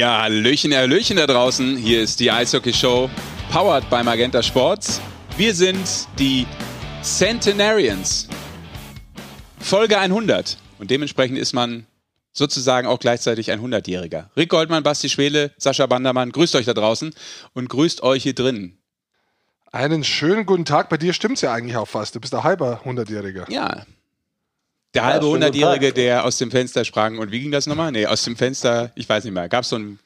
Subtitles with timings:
[0.00, 1.76] Ja, Hallöchen, Hallöchen da draußen.
[1.76, 3.10] Hier ist die Eishockey Show,
[3.52, 4.98] powered by Magenta Sports.
[5.36, 5.86] Wir sind
[6.18, 6.46] die
[7.02, 8.26] Centenarians.
[9.58, 10.56] Folge 100.
[10.78, 11.86] Und dementsprechend ist man
[12.32, 14.30] sozusagen auch gleichzeitig ein 100-Jähriger.
[14.38, 17.12] Rick Goldmann, Basti Schwele, Sascha Bandermann, grüßt euch da draußen
[17.52, 18.78] und grüßt euch hier drin.
[19.70, 20.88] Einen schönen guten Tag.
[20.88, 22.14] Bei dir stimmt's ja eigentlich auch fast.
[22.14, 23.52] Du bist ein halber 100-Jähriger.
[23.52, 23.84] Ja.
[24.94, 25.94] Der halbe schönen guten 100-Jährige, Tag.
[25.94, 27.18] der aus dem Fenster sprang.
[27.18, 27.92] Und wie ging das nochmal?
[27.92, 29.48] Nee, aus dem Fenster, ich weiß nicht mehr.
[29.48, 29.98] Gab es so einen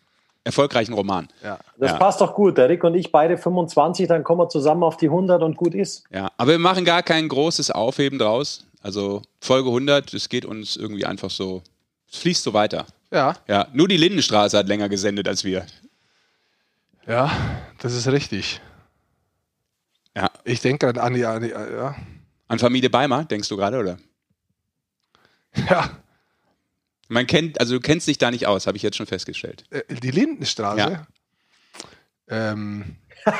[0.45, 1.29] erfolgreichen Roman.
[1.43, 1.59] Ja.
[1.79, 1.97] Das Ja.
[1.97, 2.59] passt doch gut.
[2.59, 5.75] Der Rick und ich beide 25, dann kommen wir zusammen auf die 100 und gut
[5.75, 6.05] ist.
[6.11, 8.67] Ja, aber wir machen gar kein großes Aufheben draus.
[8.83, 11.63] Also Folge 100, es geht uns irgendwie einfach so,
[12.13, 12.85] es fließt so weiter.
[13.11, 15.65] Ja, Ja, nur die Lindenstraße hat länger gesendet als wir.
[17.07, 17.31] ja,
[17.79, 18.61] das ist richtig.
[20.15, 20.29] Ja.
[20.45, 21.95] Ich denke gerade an die, an die ja.
[22.49, 23.97] An Familie Beimer, denkst du gerade, oder?
[25.71, 25.91] ja,
[27.09, 29.65] Man kennt, also du kennst dich da nicht aus, habe ich jetzt schon festgestellt.
[29.71, 30.79] äh, die Lindenstraße.
[30.81, 31.07] Ja.
[32.29, 32.97] Ähm,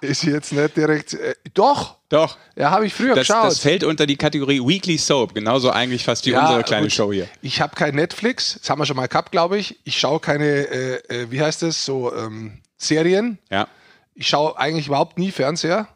[0.00, 1.14] ist jetzt nicht direkt.
[1.14, 2.36] Äh, doch, Doch.
[2.56, 3.44] ja, habe ich früher Das, geschaut.
[3.46, 6.92] das fällt unter die Kategorie Weekly Soap, genauso eigentlich fast wie Ja, unsere kleine gut.
[6.92, 7.28] Show hier.
[7.40, 9.78] Ich habe kein Netflix, das haben wir schon mal gehabt, glaube ich.
[9.84, 13.38] Ich schaue keine, äh, äh, wie heißt das, so ähm, Serien.
[13.50, 13.68] Ja.
[14.14, 15.88] Ich schaue eigentlich überhaupt nie Fernseher,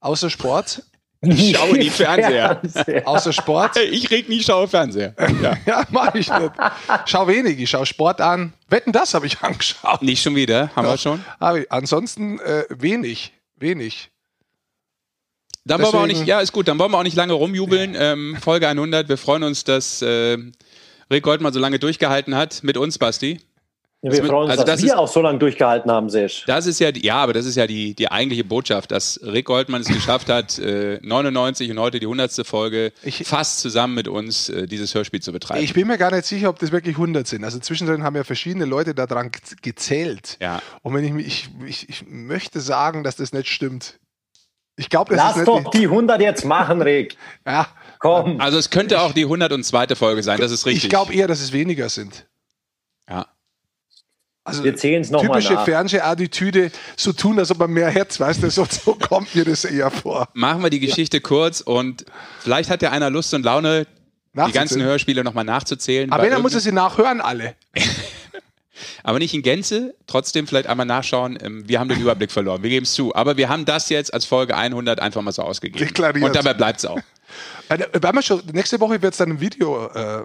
[0.00, 0.82] außer Sport.
[1.22, 2.60] Ich schaue nie Fernseher.
[3.04, 3.76] Außer Sport.
[3.76, 5.14] Ich reg nie, schaue Fernseher.
[5.42, 5.56] Ja.
[5.66, 6.52] Ja, mache ich nicht.
[7.06, 8.54] Schau wenig, ich schaue Sport an.
[8.68, 10.02] Wetten, das habe ich angeschaut.
[10.02, 11.22] Nicht schon wieder, haben wir schon.
[11.56, 11.70] Ich.
[11.70, 14.10] Ansonsten äh, wenig, wenig.
[15.66, 17.34] Dann wollen wir auch Deswegen- nicht, ja, ist gut, dann wollen wir auch nicht lange
[17.34, 17.94] rumjubeln.
[17.98, 20.38] Ähm, Folge 100, wir freuen uns, dass äh,
[21.10, 23.40] Rick Goldmann so lange durchgehalten hat mit uns, Basti.
[24.02, 26.44] Ja, wir Also freuen uns, das dass ist- wir auch so lange durchgehalten haben, Sesh.
[26.46, 29.44] Das ist ja, die- ja, aber das ist ja die, die eigentliche Botschaft, dass Rick
[29.44, 32.46] Goldmann es geschafft hat, äh, 99 und heute die 100.
[32.46, 35.62] Folge Ich- fast zusammen mit uns äh, dieses Hörspiel zu betreiben.
[35.62, 37.44] Ich bin mir gar nicht sicher, ob das wirklich 100 sind.
[37.44, 40.38] Also zwischendrin haben ja verschiedene Leute daran ge- gezählt.
[40.40, 40.62] Ja.
[40.80, 43.98] Und wenn ich, mich- ich, ich, ich möchte sagen, dass das nicht stimmt.
[44.76, 47.18] Ich glaube, das Lass ist nicht doch die 100 jetzt machen, Rick.
[47.46, 47.68] Ja,
[47.98, 48.40] Komm.
[48.40, 49.94] also es könnte auch die 102.
[49.94, 50.84] Folge sein, das ist richtig.
[50.84, 52.26] ich glaube eher, dass es weniger sind.
[53.06, 53.26] ja.
[54.50, 55.64] Also Wir zählen's noch mal typische.
[55.64, 59.90] Fernsehattitüde, so tun, als ob man mehr Herz weiß, so, so kommt mir das eher
[59.90, 60.28] vor.
[60.34, 62.04] Machen wir die Geschichte kurz und
[62.40, 63.86] vielleicht hat ja einer Lust und Laune,
[64.34, 64.82] die ganzen.
[64.82, 66.12] Hörspiele nochmal nachzuzählen.
[66.12, 67.54] Aber wenn, dann muss er sie nachhören, alle.
[69.02, 71.38] Aber nicht in Gänze, trotzdem vielleicht einmal nachschauen.
[71.42, 73.14] ähm, Wir haben den Überblick verloren, wir geben es zu.
[73.14, 75.84] Aber wir haben das jetzt als Folge 100 einfach mal so ausgegeben.
[75.84, 76.24] Deklariert.
[76.24, 76.98] Und dabei bleibt es auch.
[77.68, 80.22] Äh, Wenn wir schon, nächste Woche wird es dann ein Video, äh,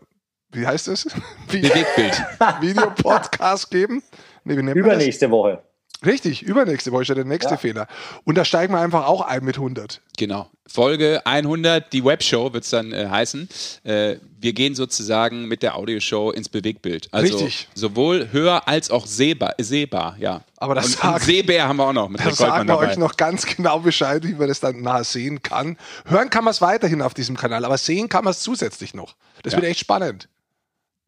[0.56, 1.06] wie heißt das?
[1.50, 2.22] Wie- Bewegtbild.
[2.62, 4.04] Video-Podcast geben.
[4.44, 5.54] Nee, Übernächste Woche.
[5.54, 5.66] das?
[6.06, 7.58] Richtig, übernächste Woche ist ja der nächste Ja.
[7.58, 7.88] Fehler.
[8.26, 10.02] Und da steigen wir einfach auch ein mit 100.
[10.18, 10.50] Genau.
[10.68, 13.48] Folge 100, die Webshow wird es dann äh, heißen.
[13.84, 17.08] Äh, wir gehen sozusagen mit der Audioshow ins Bewegtbild.
[17.12, 17.70] Also Richtig.
[17.74, 20.42] sowohl hör als auch sehbar, sehbar ja.
[20.58, 22.68] Aber das und, sagen- und Sehbär haben wir auch noch mit Da Rick Goldmann sagen
[22.68, 22.92] wir dabei.
[22.92, 25.78] euch noch ganz genau Bescheid, wie man das dann nachher sehen kann.
[26.06, 29.16] Hören kann man es weiterhin auf diesem Kanal, aber sehen kann man es zusätzlich noch.
[29.44, 29.62] Das Ja.
[29.62, 30.28] wird echt spannend.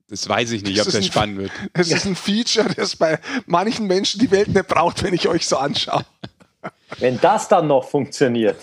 [0.10, 1.52] Das weiß ich nicht, Das ob das ein- spannend wird.
[1.74, 5.46] Es ist ein Feature, das bei manchen Menschen die Welt nicht braucht, wenn ich euch
[5.48, 6.06] so anschaue.
[7.00, 8.62] Wenn das dann noch funktioniert.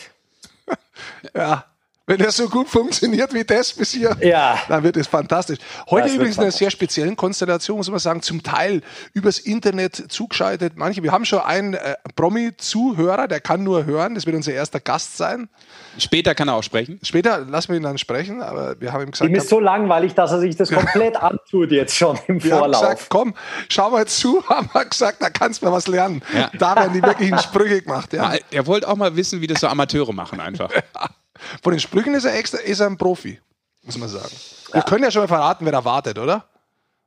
[1.35, 1.67] Ja.
[2.07, 4.59] Wenn das so gut funktioniert wie das bis hier, Ja.
[4.69, 5.59] dann wird es fantastisch.
[5.89, 8.83] Heute Das übrigens in einer sehr speziellen Konstellation, muss man sagen, zum Teil
[9.15, 10.75] übers Internet zugeschaltet.
[10.77, 14.81] Manche, wir haben schon einen äh, Promi-Zuhörer, der kann nur hören, das wird unser erster
[14.81, 15.49] Gast sein.
[15.97, 17.01] Später kann er auch sprechen.
[17.03, 20.15] Später lassen wir ihn dann sprechen, aber wir haben ihm gesagt, Ihm ist so langweilig,
[20.15, 23.09] dass er sich das komplett antut jetzt schon im wir haben gesagt, Vorlauf.
[23.09, 23.35] komm,
[23.71, 26.21] schau mal zu, haben wir gesagt, da kannst du mal was lernen.
[26.37, 26.51] Ja.
[26.59, 28.13] Da werden die wirklichen Sprüche gemacht.
[28.13, 28.35] Ja.
[28.51, 30.71] Er wollte auch mal wissen, wie das so Amateure machen einfach.
[31.63, 33.41] Von den Sprüchen ist er extra, ist er ein Profi,
[33.83, 34.31] muss man sagen.
[34.73, 36.45] Wir können ja schon mal verraten, wer da wartet, oder?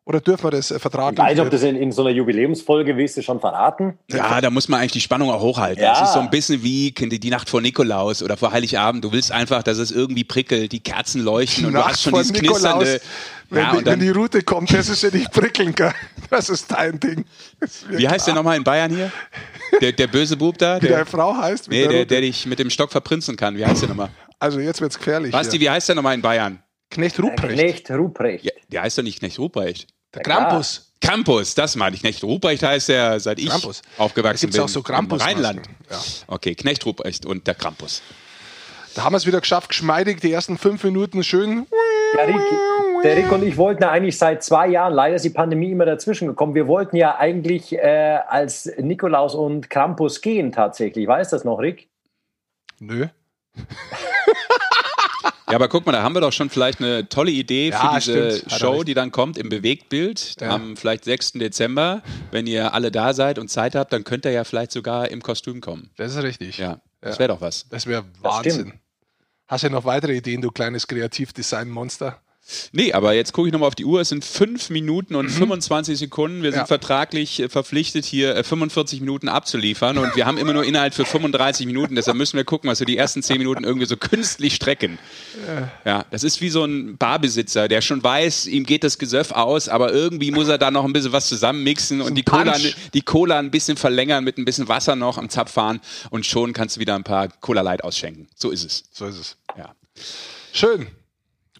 [0.08, 1.20] Oder dürfen wir das äh, Ich vertraglich?
[1.20, 4.00] weiß nicht, ob das in, in so einer Jubiläumsfolge, willst du schon verraten?
[4.10, 5.84] Ja, da muss man eigentlich die Spannung auch hochhalten.
[5.84, 6.00] Ja.
[6.00, 9.04] Das ist so ein bisschen wie die die Nacht vor Nikolaus oder vor Heiligabend.
[9.04, 12.32] Du willst einfach, dass es irgendwie prickelt, die Kerzen leuchten und du hast schon dieses
[12.32, 13.02] Nikolaus, knisternde.
[13.50, 15.92] wenn, Ja, die, und dann, wenn die Route kommt, das ist ja nicht prickeln, gell?
[16.30, 17.26] Das ist dein Ding.
[17.60, 19.12] Ist wie heißt der nochmal in Bayern hier?
[19.82, 20.78] Der, der böse Bub da?
[20.78, 21.70] Wie Der, deine Frau heißt?
[21.70, 23.58] nee, der der, der dich mit dem Stock verprinzen kann.
[23.58, 24.10] Wie heißt der nochmal?
[24.40, 25.32] also jetzt wird's gefährlich.
[25.34, 25.66] Basti, hier.
[25.66, 26.64] wie heißt der nochmal in Bayern?
[26.90, 27.54] Knecht Ruprecht.
[27.60, 28.46] Knecht Ruprecht.
[28.46, 29.88] Ja, der heißt doch nicht Knecht Ruprecht.
[30.14, 30.92] Der Krampus.
[31.02, 32.02] Krampus, das meine ich.
[32.02, 33.82] Knecht Ruprecht heißt der, seit ich Krampus.
[33.98, 34.64] aufgewachsen Da gibt's bin.
[34.64, 35.22] auch so im Krampus.
[35.24, 35.68] Rheinland.
[35.90, 36.00] Ja.
[36.28, 38.02] Okay, Knecht Ruprecht und der Krampus.
[38.96, 41.68] Da haben wir es wieder geschafft, geschmeidig, die ersten fünf Minuten schön.
[42.18, 42.42] Ja, Rick,
[43.04, 45.86] der Rick und ich wollten ja eigentlich seit zwei Jahren, leider ist die Pandemie immer
[45.86, 51.06] dazwischen gekommen, wir wollten ja eigentlich äh, als Nikolaus und Krampus gehen tatsächlich.
[51.08, 51.90] Weißt du das noch, Rick?
[52.80, 53.08] Nö.
[55.50, 57.96] Ja, aber guck mal, da haben wir doch schon vielleicht eine tolle Idee Ja, für
[57.96, 58.52] diese stimmt.
[58.60, 60.50] Show, die dann kommt im Bewegtbild Ja.
[60.50, 61.34] am vielleicht 6.
[61.34, 62.02] Dezember.
[62.32, 65.22] Wenn ihr alle da seid und Zeit habt, dann könnt ihr ja vielleicht sogar im
[65.22, 65.90] Kostüm kommen.
[65.96, 66.58] Das ist richtig.
[66.58, 67.20] Ja, das Ja.
[67.20, 67.68] wäre doch was.
[67.70, 68.52] Das wäre Das Wahnsinn.
[68.54, 68.74] stimmt.
[69.48, 72.22] Hast du noch weitere Ideen, du kleines Kreativdesign-Monster?
[72.72, 74.02] Nee, aber jetzt gucke ich nochmal auf die Uhr.
[74.02, 76.44] Es sind 5 Minuten und 25 Sekunden.
[76.44, 76.62] Wir sind Mhm.
[76.64, 76.66] Ja.
[76.66, 79.98] vertraglich äh, verpflichtet, hier äh, 45 Minuten abzuliefern.
[79.98, 81.96] Und wir haben immer nur Inhalt für 35 Minuten.
[81.96, 84.98] Deshalb müssen wir gucken, was wir die ersten 10 Minuten irgendwie so künstlich strecken.
[85.86, 89.70] Ja, das ist wie so ein Barbesitzer, der schon weiß, ihm geht das Gesöff aus,
[89.70, 92.56] aber irgendwie muss er da noch ein bisschen was zusammenmixen und die Cola,
[92.94, 95.80] die Cola ein bisschen verlängern mit ein bisschen Wasser noch am Zapf fahren
[96.10, 98.28] und schon kannst du wieder ein paar Cola Light ausschenken.
[98.36, 98.84] So ist es.
[98.92, 99.38] So ist es.
[99.58, 99.74] Ja.
[100.54, 100.88] Schön.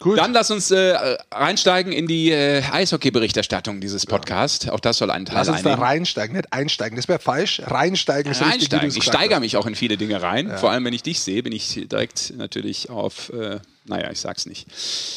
[0.00, 0.18] Gut.
[0.18, 0.94] Dann lass uns äh,
[1.32, 4.68] reinsteigen in die äh, Eishockey-Berichterstattung dieses Podcasts.
[4.68, 5.84] Auch das soll einen Teil Lass uns da einnehmen.
[5.84, 6.96] reinsteigen, nicht einsteigen.
[6.96, 7.60] Das wäre falsch.
[7.64, 8.88] Reinsteigen ist richtig, Reinsteigen.
[8.88, 10.52] du's Ich steigere mich auch in viele Dinge rein.
[10.56, 14.46] Vor allem, wenn ich dich sehe, bin ich direkt natürlich auf, äh, naja, ich sag's
[14.46, 14.66] nicht.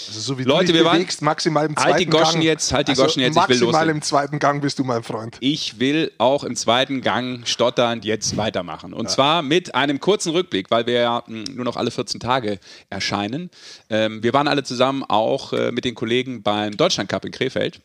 [0.07, 2.33] Also so wie Leute, du dich wir waren- bewegst, maximal im Halt zweiten die Goschen
[2.33, 2.43] Gang.
[2.43, 3.95] jetzt, halt die also Goschen jetzt, ich will Maximal loslegen.
[3.97, 5.37] im zweiten Gang bist du mein Freund.
[5.39, 8.93] Ich will auch im zweiten Gang stotternd jetzt weitermachen.
[8.93, 12.59] Und zwar mit einem kurzen Rückblick, weil wir ja mh, nur noch alle 14 Tage
[12.89, 13.49] erscheinen.
[13.89, 17.81] Ähm, wir waren alle zusammen auch äh, mit den Kollegen beim Deutschland Cup in Krefeld.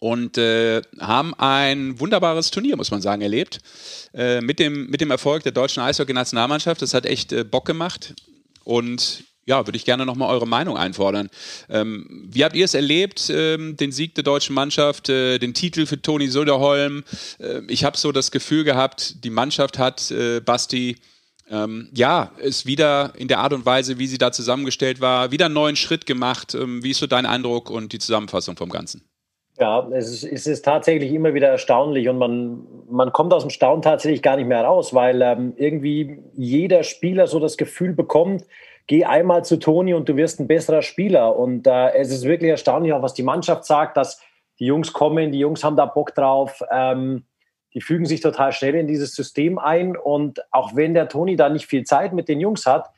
[0.00, 3.58] Und äh, haben ein wunderbares Turnier, muss man sagen, erlebt.
[4.14, 6.80] Äh, mit, dem, mit dem Erfolg der deutschen Eishockey-Nationalmannschaft.
[6.82, 8.14] Das hat echt äh, Bock gemacht.
[8.62, 11.30] Und ja, würde ich gerne nochmal eure Meinung einfordern.
[11.70, 15.86] Ähm, wie habt ihr es erlebt, ähm, den Sieg der deutschen Mannschaft, äh, den Titel
[15.86, 17.02] für Toni Söderholm?
[17.40, 20.96] Äh, ich habe so das Gefühl gehabt, die Mannschaft hat, äh, Basti,
[21.50, 25.46] ähm, ja, ist wieder in der Art und Weise, wie sie da zusammengestellt war, wieder
[25.46, 26.54] einen neuen Schritt gemacht.
[26.54, 29.02] Ähm, wie ist so dein Eindruck und die Zusammenfassung vom Ganzen?
[29.58, 33.50] Ja, es ist, es ist tatsächlich immer wieder erstaunlich und man, man kommt aus dem
[33.50, 38.44] Staunen tatsächlich gar nicht mehr raus, weil ähm, irgendwie jeder Spieler so das Gefühl bekommt,
[38.88, 41.36] geh einmal zu Toni und du wirst ein besserer Spieler.
[41.36, 44.20] Und äh, es ist wirklich erstaunlich, auch was die Mannschaft sagt, dass
[44.58, 47.24] die Jungs kommen, die Jungs haben da Bock drauf, ähm,
[47.74, 49.96] die fügen sich total schnell in dieses System ein.
[49.96, 52.90] Und auch wenn der Toni da nicht viel Zeit mit den Jungs hat,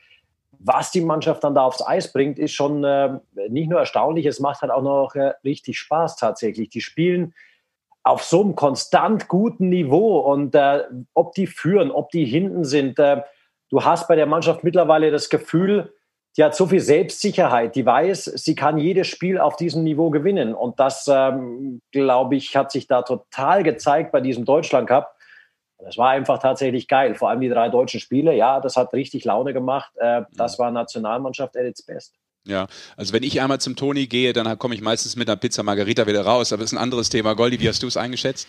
[0.63, 4.39] was die Mannschaft dann da aufs Eis bringt, ist schon äh, nicht nur erstaunlich, es
[4.39, 6.69] macht halt auch noch äh, richtig Spaß tatsächlich.
[6.69, 7.33] Die spielen
[8.03, 10.83] auf so einem konstant guten Niveau und äh,
[11.13, 13.21] ob die führen, ob die hinten sind, äh,
[13.71, 15.93] du hast bei der Mannschaft mittlerweile das Gefühl,
[16.37, 20.53] die hat so viel Selbstsicherheit, die weiß, sie kann jedes Spiel auf diesem Niveau gewinnen.
[20.53, 25.15] Und das, ähm, glaube ich, hat sich da total gezeigt bei diesem Deutschland Cup.
[25.79, 27.15] Das war einfach tatsächlich geil.
[27.15, 28.33] Vor allem die drei deutschen Spiele.
[28.33, 29.91] Ja, das hat richtig Laune gemacht.
[29.97, 32.15] Äh, das war Nationalmannschaft at its best.
[32.45, 35.63] Ja, also wenn ich einmal zum Toni gehe, dann komme ich meistens mit einer Pizza
[35.63, 36.53] Margarita wieder raus.
[36.53, 37.33] Aber das ist ein anderes Thema.
[37.35, 38.47] Goldi, wie hast du es eingeschätzt?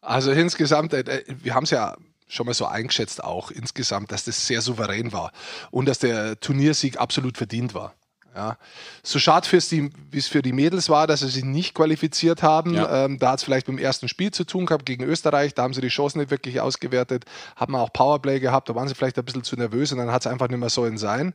[0.00, 1.96] Also insgesamt, äh, wir haben es ja
[2.32, 5.32] schon mal so eingeschätzt auch insgesamt, dass das sehr souverän war
[5.70, 7.94] und dass der Turniersieg absolut verdient war.
[8.34, 8.56] Ja.
[9.02, 12.42] So schade fürs die, wie es für die Mädels war, dass sie sich nicht qualifiziert
[12.42, 12.74] haben.
[12.74, 13.04] Ja.
[13.04, 15.52] Ähm, da hat es vielleicht beim ersten Spiel zu tun gehabt gegen Österreich.
[15.54, 17.26] Da haben sie die Chancen nicht wirklich ausgewertet.
[17.56, 18.70] Haben auch Powerplay gehabt.
[18.70, 20.70] Da waren sie vielleicht ein bisschen zu nervös und dann hat es einfach nicht mehr
[20.70, 21.34] sollen sein.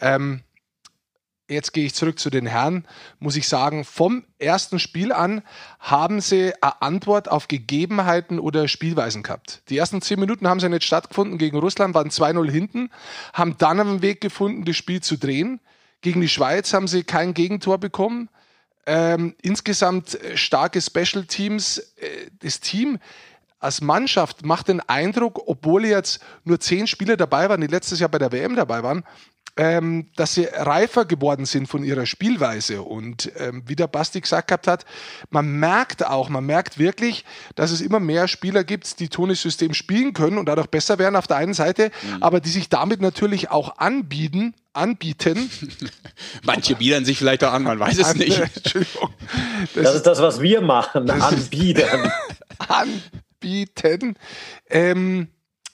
[0.00, 0.40] Ähm,
[1.50, 2.86] jetzt gehe ich zurück zu den Herren,
[3.18, 5.42] muss ich sagen, vom ersten Spiel an
[5.78, 9.62] haben sie eine Antwort auf Gegebenheiten oder Spielweisen gehabt.
[9.68, 12.90] Die ersten zehn Minuten haben sie nicht stattgefunden gegen Russland, waren 2-0 hinten,
[13.32, 15.60] haben dann einen Weg gefunden, das Spiel zu drehen.
[16.00, 18.30] Gegen die Schweiz haben sie kein Gegentor bekommen.
[18.86, 21.78] Ähm, insgesamt äh, starke Special Teams.
[21.78, 22.98] Äh, das Team
[23.60, 28.08] als Mannschaft macht den Eindruck, obwohl jetzt nur zehn Spieler dabei waren, die letztes Jahr
[28.08, 29.04] bei der WM dabei waren,
[29.56, 32.82] ähm, dass sie reifer geworden sind von ihrer Spielweise.
[32.82, 34.86] Und ähm, wie der Basti gesagt gehabt hat,
[35.28, 37.24] man merkt auch, man merkt wirklich,
[37.56, 41.16] dass es immer mehr Spieler gibt, die Tonis System spielen können und dadurch besser werden
[41.16, 45.50] auf der einen Seite, aber die sich damit natürlich auch anbieten, anbieten.
[46.44, 48.38] Manche biedern sich vielleicht auch an, man weiß es nicht.
[48.56, 49.10] Entschuldigung.
[49.74, 52.10] Das ist das, was wir machen, anbieten.
[53.40, 54.14] anbieten
[54.70, 55.28] ähm,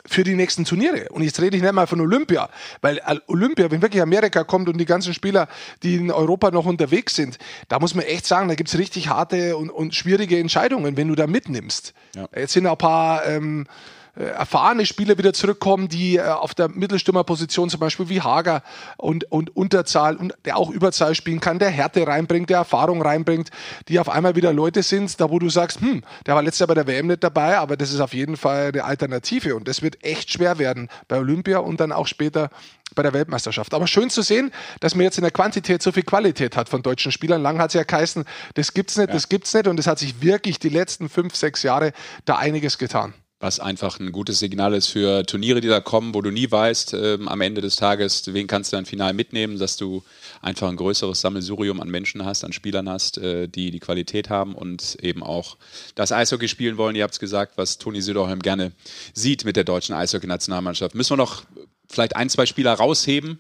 [0.09, 1.09] für die nächsten Turniere.
[1.11, 2.49] Und jetzt rede ich nicht mal von Olympia,
[2.81, 5.49] weil Olympia, wenn wirklich Amerika kommt und die ganzen Spieler,
[5.83, 9.09] die in Europa noch unterwegs sind, da muss man echt sagen, da gibt es richtig
[9.09, 11.95] harte und, und schwierige Entscheidungen, wenn du da mitnimmst.
[12.15, 12.29] Ja.
[12.35, 16.69] Jetzt sind auch ein paar ähm, äh, erfahrene Spieler wieder zurückkommen, die äh, auf der
[16.69, 18.63] Mittelstürmerposition zum Beispiel wie Hager
[18.97, 23.51] und, und Unterzahl und der auch Überzahl spielen kann, der Härte reinbringt, der Erfahrung reinbringt,
[23.89, 26.69] die auf einmal wieder Leute sind, da wo du sagst, hm, der war letztes Jahr
[26.69, 29.83] bei der WM nicht dabei, aber das ist auf jeden Fall eine Alternative und das
[29.83, 32.49] wird echt schwer werden bei Olympia und dann auch später
[32.95, 33.75] bei der Weltmeisterschaft.
[33.75, 36.83] Aber schön zu sehen, dass man jetzt in der Quantität so viel Qualität hat von
[36.83, 37.43] deutschen Spielern.
[37.43, 40.23] Lang hat es ja geheißen, das gibt's nicht, das gibt's nicht und es hat sich
[40.23, 41.93] wirklich die letzten fünf, sechs Jahre
[42.25, 43.13] da einiges getan.
[43.39, 46.95] Was einfach ein gutes Signal ist für Turniere, die da kommen, wo du nie weißt,
[46.95, 50.03] äh, am Ende des Tages, wen kannst du dann final mitnehmen, dass du
[50.41, 54.55] einfach ein größeres Sammelsurium an Menschen hast, an Spielern hast, äh, die die Qualität haben
[54.55, 55.59] und eben auch
[55.95, 56.97] das Eishockey spielen wollen.
[56.97, 58.73] Ihr habt es gesagt, was Toni Söderholm gerne
[59.13, 60.95] sieht mit der deutschen Eishockey-Nationalmannschaft.
[60.95, 61.45] Müssen wir noch
[61.89, 63.39] vielleicht ein, zwei Spieler rausheben?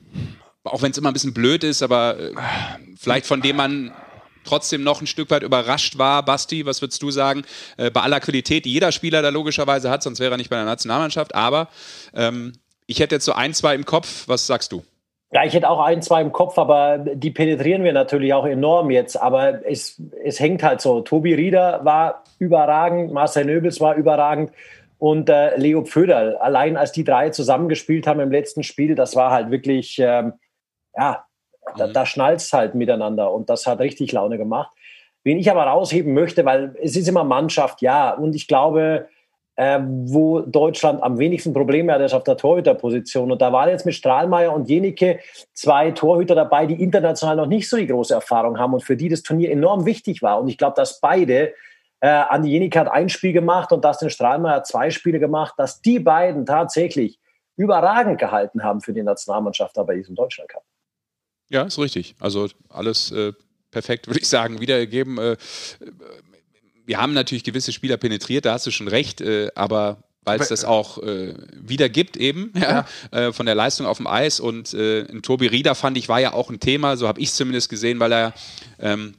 [0.62, 2.34] Auch wenn es immer ein bisschen blöd ist, aber äh,
[2.98, 3.92] vielleicht von dem man
[4.46, 6.24] trotzdem noch ein Stück weit überrascht war.
[6.24, 7.42] Basti, was würdest du sagen?
[7.76, 10.56] Äh, bei aller Qualität, die jeder Spieler da logischerweise hat, sonst wäre er nicht bei
[10.56, 11.34] der Nationalmannschaft.
[11.34, 11.68] Aber
[12.14, 12.52] ähm,
[12.86, 14.24] ich hätte jetzt so ein, zwei im Kopf.
[14.28, 14.82] Was sagst du?
[15.32, 18.90] Ja, ich hätte auch ein, zwei im Kopf, aber die penetrieren wir natürlich auch enorm
[18.90, 19.20] jetzt.
[19.20, 21.00] Aber es, es hängt halt so.
[21.00, 24.52] Tobi Rieder war überragend, Marcel Nöbels war überragend
[24.98, 26.36] und äh, Leo Pföderl.
[26.36, 30.34] Allein als die drei zusammengespielt haben im letzten Spiel, das war halt wirklich, ähm,
[30.96, 31.25] ja,
[31.76, 31.92] da, mhm.
[31.92, 34.73] da schnallt es halt miteinander und das hat richtig Laune gemacht.
[35.25, 39.08] Wen ich aber rausheben möchte, weil es ist immer Mannschaft, ja, und ich glaube,
[39.56, 43.32] äh, wo Deutschland am wenigsten Probleme hat, ist auf der Torhüterposition.
[43.32, 45.18] Und da waren jetzt mit Strahlmeier und Jenicke
[45.54, 49.08] zwei Torhüter dabei, die international noch nicht so die große Erfahrung haben und für die
[49.08, 50.40] das Turnier enorm wichtig war.
[50.40, 51.54] Und ich glaube, dass beide,
[52.00, 55.80] äh, Andi Jenicke hat ein Spiel gemacht und Dustin Strahlmeier hat zwei Spiele gemacht, dass
[55.80, 57.18] die beiden tatsächlich
[57.56, 60.62] überragend gehalten haben für die Nationalmannschaft aber diesem Deutschland Cup.
[61.48, 62.14] Ja, ist richtig.
[62.18, 63.32] Also alles äh,
[63.70, 65.18] perfekt, würde ich sagen, wiedergegeben.
[65.18, 65.36] Äh,
[66.84, 70.48] wir haben natürlich gewisse Spieler penetriert, da hast du schon recht, äh, aber weil es
[70.48, 73.18] das auch äh, wieder gibt eben ja, ja.
[73.28, 76.20] Äh, von der Leistung auf dem Eis und äh, ein Tobi Rieder fand ich war
[76.20, 78.34] ja auch ein Thema, so habe ich es zumindest gesehen, weil er
[78.80, 79.14] ähm,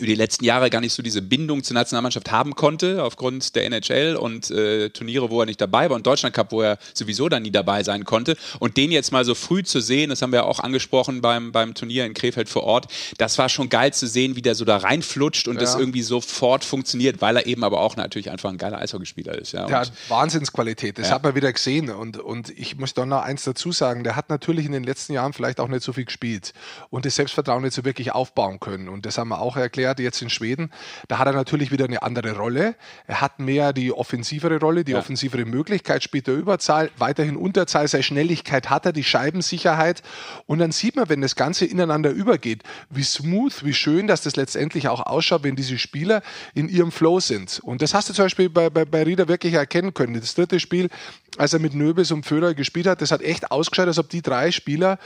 [0.00, 3.66] über die letzten Jahre gar nicht so diese Bindung zur Nationalmannschaft haben konnte, aufgrund der
[3.66, 7.28] NHL und äh, Turniere, wo er nicht dabei war und Deutschland Cup, wo er sowieso
[7.28, 8.36] dann nie dabei sein konnte.
[8.58, 11.74] Und den jetzt mal so früh zu sehen, das haben wir auch angesprochen beim, beim
[11.74, 12.86] Turnier in Krefeld vor Ort,
[13.18, 15.60] das war schon geil zu sehen, wie der so da reinflutscht und ja.
[15.60, 19.52] das irgendwie sofort funktioniert, weil er eben aber auch natürlich einfach ein geiler Eishockeyspieler ist.
[19.52, 21.14] Ja, ja Wahnsinnsqualität, das ja.
[21.14, 24.30] hat man wieder gesehen und, und ich muss doch noch eins dazu sagen, der hat
[24.30, 26.54] natürlich in den letzten Jahren vielleicht auch nicht so viel gespielt
[26.88, 30.00] und das Selbstvertrauen nicht so wirklich aufbauen können und das haben wir auch erklärt erklärt,
[30.00, 30.70] jetzt in Schweden.
[31.08, 32.74] Da hat er natürlich wieder eine andere Rolle.
[33.06, 34.98] Er hat mehr die offensivere Rolle, die ja.
[34.98, 40.02] offensivere Möglichkeit, spielt er Überzahl, weiterhin Unterzahl, seine Schnelligkeit hat er, die Scheibensicherheit.
[40.46, 44.36] Und dann sieht man, wenn das Ganze ineinander übergeht, wie smooth, wie schön, dass das
[44.36, 46.22] letztendlich auch ausschaut, wenn diese Spieler
[46.54, 47.60] in ihrem Flow sind.
[47.62, 50.14] Und das hast du zum Beispiel bei, bei, bei Rieder wirklich erkennen können.
[50.14, 50.88] Das dritte Spiel,
[51.36, 54.22] als er mit Nöbels und Föder gespielt hat, das hat echt ausgeschaut, als ob die
[54.22, 54.98] drei Spieler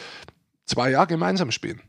[0.67, 1.81] zwei Jahre gemeinsam spielen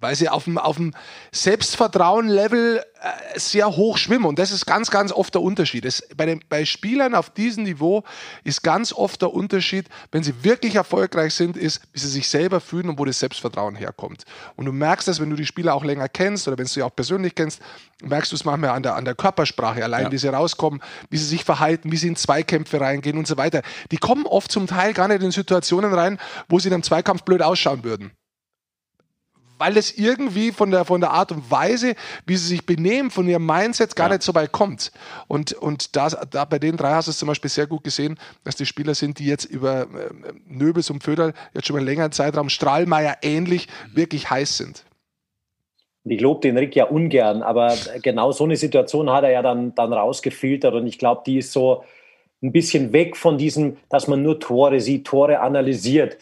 [0.00, 0.94] weil sie auf dem, auf dem
[1.32, 4.24] Selbstvertrauen-Level äh, sehr hoch schwimmen.
[4.24, 5.84] Und das ist ganz, ganz oft der Unterschied.
[5.84, 8.04] Es, bei, den, bei Spielern auf diesem Niveau
[8.44, 12.60] ist ganz oft der Unterschied, wenn sie wirklich erfolgreich sind, ist, wie sie sich selber
[12.60, 14.24] fühlen und wo das Selbstvertrauen herkommt.
[14.56, 16.82] Und du merkst das, wenn du die Spieler auch länger kennst oder wenn du sie
[16.82, 17.60] auch persönlich kennst,
[18.02, 20.12] merkst du es manchmal an der, an der Körpersprache, allein ja.
[20.12, 23.62] wie sie rauskommen, wie sie sich verhalten, wie sie in Zweikämpfe reingehen und so weiter.
[23.90, 27.22] Die kommen oft zum Teil gar nicht in Situationen rein, wo sie in einem Zweikampf
[27.22, 28.12] blöd ausschauen würden
[29.58, 31.94] weil es irgendwie von der, von der Art und Weise,
[32.26, 34.14] wie sie sich benehmen, von ihrem Mindset gar ja.
[34.14, 34.92] nicht so weit kommt.
[35.26, 38.18] Und, und da, da bei den drei hast du es zum Beispiel sehr gut gesehen,
[38.44, 39.86] dass die Spieler sind, die jetzt über äh,
[40.46, 44.84] Nöbels und Föder jetzt schon mal einen längeren Zeitraum, Strahlmeier ähnlich, wirklich heiß sind.
[46.04, 49.74] Ich lobe den Rick ja ungern, aber genau so eine Situation hat er ja dann,
[49.74, 51.84] dann rausgefiltert und ich glaube, die ist so
[52.42, 56.16] ein bisschen weg von diesem, dass man nur Tore sieht, Tore analysiert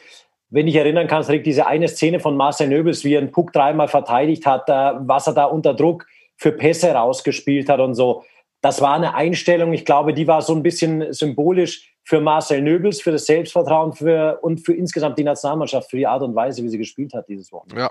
[0.51, 3.53] wenn ich erinnern kann, Rick, diese eine Szene von Marcel Nöbels, wie er einen Puck
[3.53, 8.25] dreimal verteidigt hat, was er da unter Druck für Pässe rausgespielt hat und so.
[8.61, 13.01] Das war eine Einstellung, ich glaube, die war so ein bisschen symbolisch für Marcel Nöbels,
[13.01, 16.69] für das Selbstvertrauen für, und für insgesamt die Nationalmannschaft, für die Art und Weise, wie
[16.69, 17.83] sie gespielt hat dieses Wochenende.
[17.83, 17.91] Ja,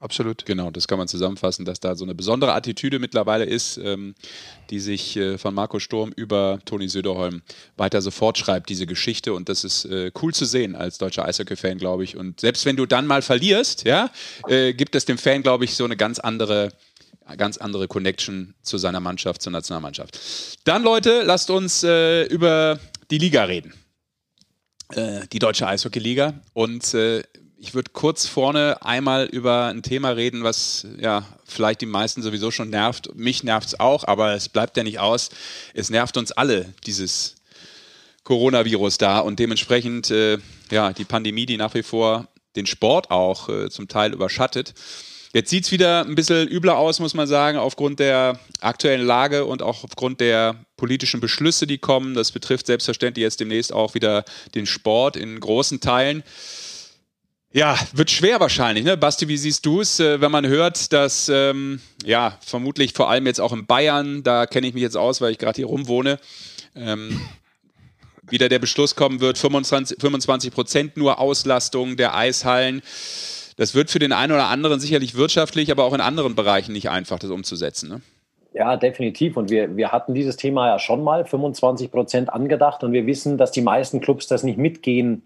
[0.00, 0.46] Absolut.
[0.46, 4.14] Genau, das kann man zusammenfassen, dass da so eine besondere Attitüde mittlerweile ist, ähm,
[4.70, 7.42] die sich äh, von Marco Sturm über Toni Söderholm
[7.76, 9.34] weiter so fortschreibt, diese Geschichte.
[9.34, 12.16] Und das ist äh, cool zu sehen als deutscher Eishockey-Fan, glaube ich.
[12.16, 14.10] Und selbst wenn du dann mal verlierst, ja,
[14.48, 16.72] äh, gibt es dem Fan, glaube ich, so eine ganz andere
[17.36, 20.18] ganz andere Connection zu seiner Mannschaft, zur Nationalmannschaft.
[20.64, 22.80] Dann, Leute, lasst uns äh, über
[23.12, 23.72] die Liga reden.
[24.92, 26.40] Äh, die deutsche Eishockey-Liga.
[26.54, 27.22] Und äh,
[27.62, 32.50] ich würde kurz vorne einmal über ein Thema reden, was ja vielleicht die meisten sowieso
[32.50, 33.14] schon nervt.
[33.14, 35.28] Mich nervt es auch, aber es bleibt ja nicht aus.
[35.74, 37.36] Es nervt uns alle, dieses
[38.24, 40.38] Coronavirus da und dementsprechend äh,
[40.70, 44.72] ja die Pandemie, die nach wie vor den Sport auch äh, zum Teil überschattet.
[45.34, 49.44] Jetzt sieht es wieder ein bisschen übler aus, muss man sagen, aufgrund der aktuellen Lage
[49.44, 52.14] und auch aufgrund der politischen Beschlüsse, die kommen.
[52.14, 54.24] Das betrifft selbstverständlich jetzt demnächst auch wieder
[54.54, 56.24] den Sport in großen Teilen.
[57.52, 58.96] Ja, wird schwer wahrscheinlich, ne?
[58.96, 63.26] Basti, wie siehst du es, äh, wenn man hört, dass ähm, ja vermutlich vor allem
[63.26, 66.20] jetzt auch in Bayern, da kenne ich mich jetzt aus, weil ich gerade hier rumwohne,
[66.76, 67.20] ähm,
[68.30, 72.82] wieder der Beschluss kommen wird, 25 Prozent nur Auslastung der Eishallen.
[73.56, 76.88] Das wird für den einen oder anderen sicherlich wirtschaftlich, aber auch in anderen Bereichen nicht
[76.88, 77.88] einfach, das umzusetzen.
[77.88, 78.00] Ne?
[78.52, 79.36] Ja, definitiv.
[79.36, 83.38] Und wir, wir hatten dieses Thema ja schon mal 25 Prozent angedacht und wir wissen,
[83.38, 85.24] dass die meisten Clubs das nicht mitgehen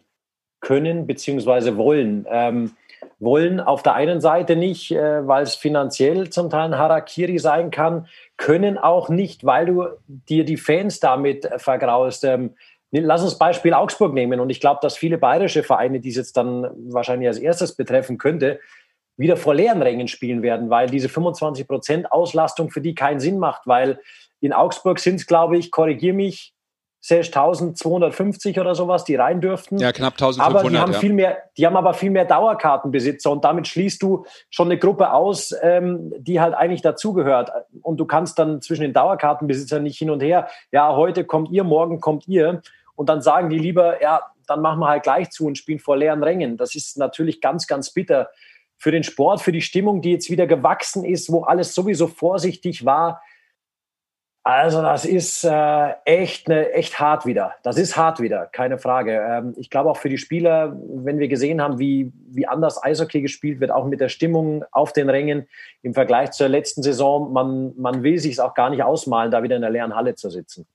[0.65, 1.77] können bzw.
[1.77, 2.27] wollen.
[2.29, 2.73] Ähm,
[3.21, 7.71] wollen auf der einen Seite nicht, äh, weil es finanziell zum Teil ein Harakiri sein
[7.71, 12.25] kann, können auch nicht, weil du dir die Fans damit vergraust.
[12.25, 12.55] Ähm,
[12.91, 16.37] lass uns Beispiel Augsburg nehmen und ich glaube, dass viele bayerische Vereine, die es jetzt
[16.37, 18.59] dann wahrscheinlich als erstes betreffen könnte,
[19.17, 23.39] wieder vor leeren Rängen spielen werden, weil diese 25 Prozent Auslastung für die keinen Sinn
[23.39, 24.01] macht, weil
[24.41, 26.54] in Augsburg sind es, glaube ich, korrigier mich,
[27.11, 29.79] 1250 oder sowas, die rein dürften.
[29.79, 30.63] Ja, knapp 1500.
[30.63, 30.99] Aber die haben, ja.
[30.99, 35.13] viel mehr, die haben aber viel mehr Dauerkartenbesitzer und damit schließt du schon eine Gruppe
[35.13, 37.51] aus, ähm, die halt eigentlich dazugehört.
[37.83, 41.63] Und du kannst dann zwischen den Dauerkartenbesitzern nicht hin und her, ja, heute kommt ihr,
[41.63, 42.63] morgen kommt ihr.
[42.97, 45.97] Und dann sagen die lieber, ja, dann machen wir halt gleich zu und spielen vor
[45.97, 46.57] leeren Rängen.
[46.57, 48.31] Das ist natürlich ganz, ganz bitter
[48.79, 52.85] für den Sport, für die Stimmung, die jetzt wieder gewachsen ist, wo alles sowieso vorsichtig
[52.85, 53.21] war
[54.47, 57.55] also das ist äh, echt, ne, echt hart wieder.
[57.63, 59.25] Das ist hart wieder, keine Frage.
[59.27, 63.23] Ähm, ich glaube auch für die Spieler, wenn wir gesehen haben, wie, wie anders Eishockey
[63.23, 65.49] gespielt wird, auch mit der Stimmung auf den Rängen
[65.81, 69.43] im Vergleich zur letzten Saison, man, man will sich es auch gar nicht ausmalen, da
[69.43, 70.67] wieder in der leeren Halle zu sitzen.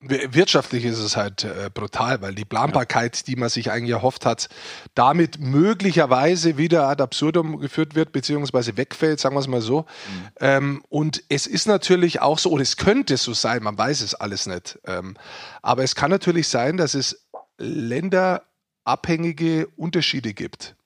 [0.00, 4.48] Wirtschaftlich ist es halt äh, brutal, weil die Planbarkeit, die man sich eigentlich erhofft hat,
[4.94, 9.80] damit möglicherweise wieder ad absurdum geführt wird, beziehungsweise wegfällt, sagen wir es mal so.
[9.80, 10.28] Mhm.
[10.38, 14.14] Ähm, und es ist natürlich auch so, oder es könnte so sein, man weiß es
[14.14, 14.78] alles nicht.
[14.84, 15.16] Ähm,
[15.62, 17.26] aber es kann natürlich sein, dass es
[17.58, 20.76] länderabhängige Unterschiede gibt.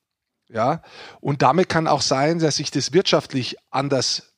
[0.48, 0.82] Ja,
[1.20, 4.31] und damit kann auch sein, dass sich das wirtschaftlich anders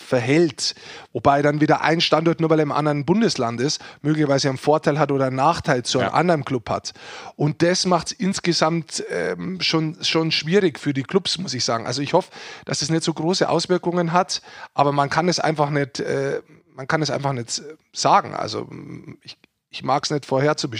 [0.00, 0.74] verhält.
[1.12, 4.98] Wobei dann wieder ein Standort, nur weil er im anderen Bundesland ist, möglicherweise einen Vorteil
[4.98, 6.14] hat oder einen Nachteil zu einem ja.
[6.14, 6.92] anderen Club hat.
[7.36, 11.86] Und das macht es insgesamt ähm, schon, schon schwierig für die Clubs, muss ich sagen.
[11.86, 12.30] Also ich hoffe,
[12.64, 14.42] dass es nicht so große Auswirkungen hat,
[14.74, 16.42] aber man kann es einfach nicht, äh,
[16.74, 18.34] man kann es einfach nicht sagen.
[18.34, 18.68] Also
[19.22, 20.70] ich, ich mag es nicht vorher zu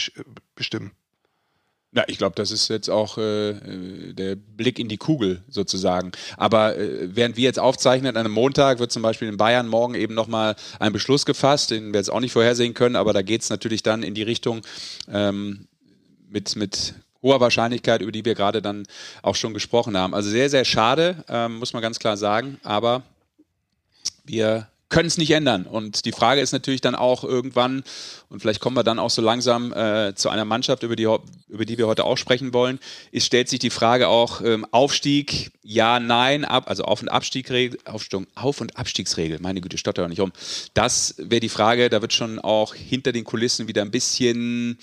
[0.54, 0.92] bestimmen.
[1.92, 6.12] Na, ich glaube, das ist jetzt auch äh, äh, der Blick in die Kugel sozusagen.
[6.36, 9.94] Aber äh, während wir jetzt aufzeichnen, an einem Montag wird zum Beispiel in Bayern morgen
[9.94, 13.42] eben nochmal ein Beschluss gefasst, den wir jetzt auch nicht vorhersehen können, aber da geht
[13.42, 14.62] es natürlich dann in die Richtung
[15.10, 15.66] ähm,
[16.28, 18.84] mit, mit hoher Wahrscheinlichkeit, über die wir gerade dann
[19.22, 20.14] auch schon gesprochen haben.
[20.14, 22.60] Also sehr, sehr schade, ähm, muss man ganz klar sagen.
[22.62, 23.02] Aber
[24.24, 25.64] wir können es nicht ändern.
[25.64, 27.82] Und die Frage ist natürlich dann auch irgendwann,
[28.28, 31.08] und vielleicht kommen wir dann auch so langsam äh, zu einer Mannschaft, über die,
[31.48, 32.78] über die wir heute auch sprechen wollen,
[33.12, 37.78] ist, stellt sich die Frage auch ähm, Aufstieg, ja, nein, ab, also Auf- und Abstiegsregel,
[37.84, 40.32] Auf- und Abstiegsregel, meine Güte, stotter doch nicht um.
[40.74, 44.78] Das wäre die Frage, da wird schon auch hinter den Kulissen wieder ein bisschen,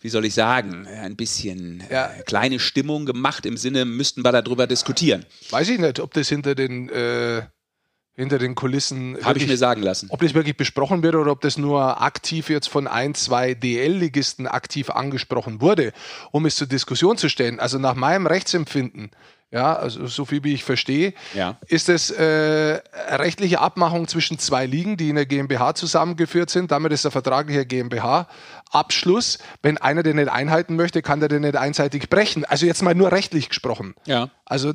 [0.00, 2.06] wie soll ich sagen, ein bisschen ja.
[2.06, 5.26] äh, kleine Stimmung gemacht im Sinne, müssten wir darüber diskutieren.
[5.50, 7.42] Weiß ich nicht, ob das hinter den äh
[8.18, 9.16] hinter den Kulissen.
[9.22, 10.08] Habe ich mir sagen lassen.
[10.10, 14.48] Ob das wirklich besprochen wird oder ob das nur aktiv jetzt von ein, zwei DL-Ligisten
[14.48, 15.92] aktiv angesprochen wurde,
[16.32, 17.60] um es zur Diskussion zu stellen.
[17.60, 19.12] Also nach meinem Rechtsempfinden,
[19.52, 21.58] ja, also so viel wie ich verstehe, ja.
[21.68, 26.72] ist es äh, rechtliche Abmachung zwischen zwei Ligen, die in der GmbH zusammengeführt sind.
[26.72, 29.38] Damit ist der vertragliche GmbH-Abschluss.
[29.62, 32.44] Wenn einer den nicht einhalten möchte, kann der den nicht einseitig brechen.
[32.44, 33.94] Also jetzt mal nur rechtlich gesprochen.
[34.06, 34.28] Ja.
[34.44, 34.74] Also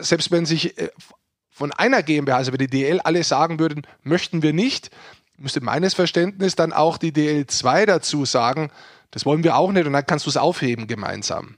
[0.00, 0.90] selbst wenn sich äh,
[1.52, 4.90] von einer GmbH, also wenn die DL alle sagen würden, möchten wir nicht,
[5.36, 8.70] müsste meines Verständnisses dann auch die DL2 dazu sagen,
[9.10, 11.56] das wollen wir auch nicht und dann kannst du es aufheben gemeinsam.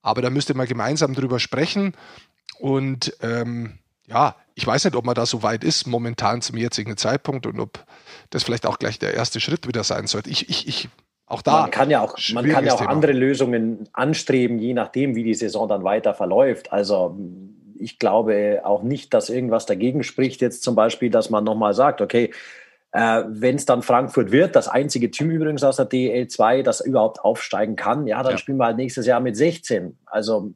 [0.00, 1.94] Aber da müsste man gemeinsam drüber sprechen
[2.58, 6.96] und ähm, ja, ich weiß nicht, ob man da so weit ist momentan zum jetzigen
[6.96, 7.84] Zeitpunkt und ob
[8.30, 10.30] das vielleicht auch gleich der erste Schritt wieder sein sollte.
[10.30, 10.88] Ich, ich, ich
[11.26, 11.62] auch da.
[11.62, 15.34] Man kann ja auch, man kann ja auch andere Lösungen anstreben, je nachdem, wie die
[15.34, 16.72] Saison dann weiter verläuft.
[16.72, 17.16] Also
[17.82, 22.00] ich glaube auch nicht, dass irgendwas dagegen spricht, jetzt zum Beispiel, dass man nochmal sagt,
[22.00, 22.30] okay,
[22.92, 26.80] äh, wenn es dann Frankfurt wird, das einzige Team übrigens aus der DL 2, das
[26.80, 28.38] überhaupt aufsteigen kann, ja, dann ja.
[28.38, 29.98] spielen wir halt nächstes Jahr mit 16.
[30.06, 30.52] Also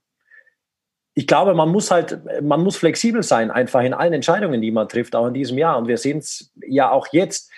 [1.15, 4.87] ich glaube, man muss halt, man muss flexibel sein, einfach in allen Entscheidungen, die man
[4.87, 5.79] trifft, auch in diesem Jahr.
[5.79, 7.51] Und wir sehen es ja auch jetzt.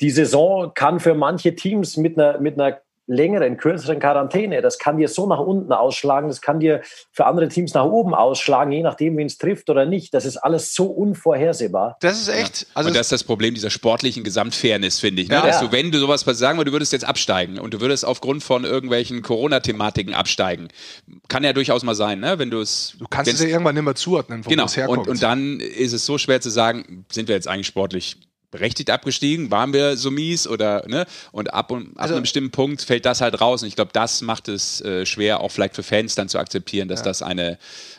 [0.00, 4.62] Die Saison kann für manche Teams mit einer, mit einer längeren, kürzeren Quarantäne.
[4.62, 8.14] Das kann dir so nach unten ausschlagen, das kann dir für andere Teams nach oben
[8.14, 10.14] ausschlagen, je nachdem, wen es trifft oder nicht.
[10.14, 11.96] Das ist alles so unvorhersehbar.
[12.00, 12.62] Das ist echt.
[12.62, 12.66] Ja.
[12.74, 15.28] Also und das ist das Problem dieser sportlichen Gesamtfairness, finde ich.
[15.28, 15.36] Ne?
[15.36, 15.66] Ja, Dass ja.
[15.66, 18.64] du, wenn du sowas sagen würdest, du würdest jetzt absteigen und du würdest aufgrund von
[18.64, 20.68] irgendwelchen Corona-Thematiken absteigen.
[21.28, 22.38] Kann ja durchaus mal sein, ne?
[22.38, 22.96] wenn du es.
[22.98, 24.64] Du kannst es ja irgendwann nicht mehr zuordnen, wo genau.
[24.64, 25.06] es herkommt.
[25.06, 28.16] Und, und dann ist es so schwer zu sagen, sind wir jetzt eigentlich sportlich
[28.54, 29.50] berechtigt abgestiegen?
[29.50, 31.06] Waren wir so mies oder ne?
[31.32, 33.62] Und ab, und, ab also, einem bestimmten Punkt fällt das halt raus.
[33.62, 36.86] Und ich glaube, das macht es äh, schwer, auch vielleicht für Fans dann zu akzeptieren,
[36.86, 37.06] dass ja.
[37.06, 37.58] das eine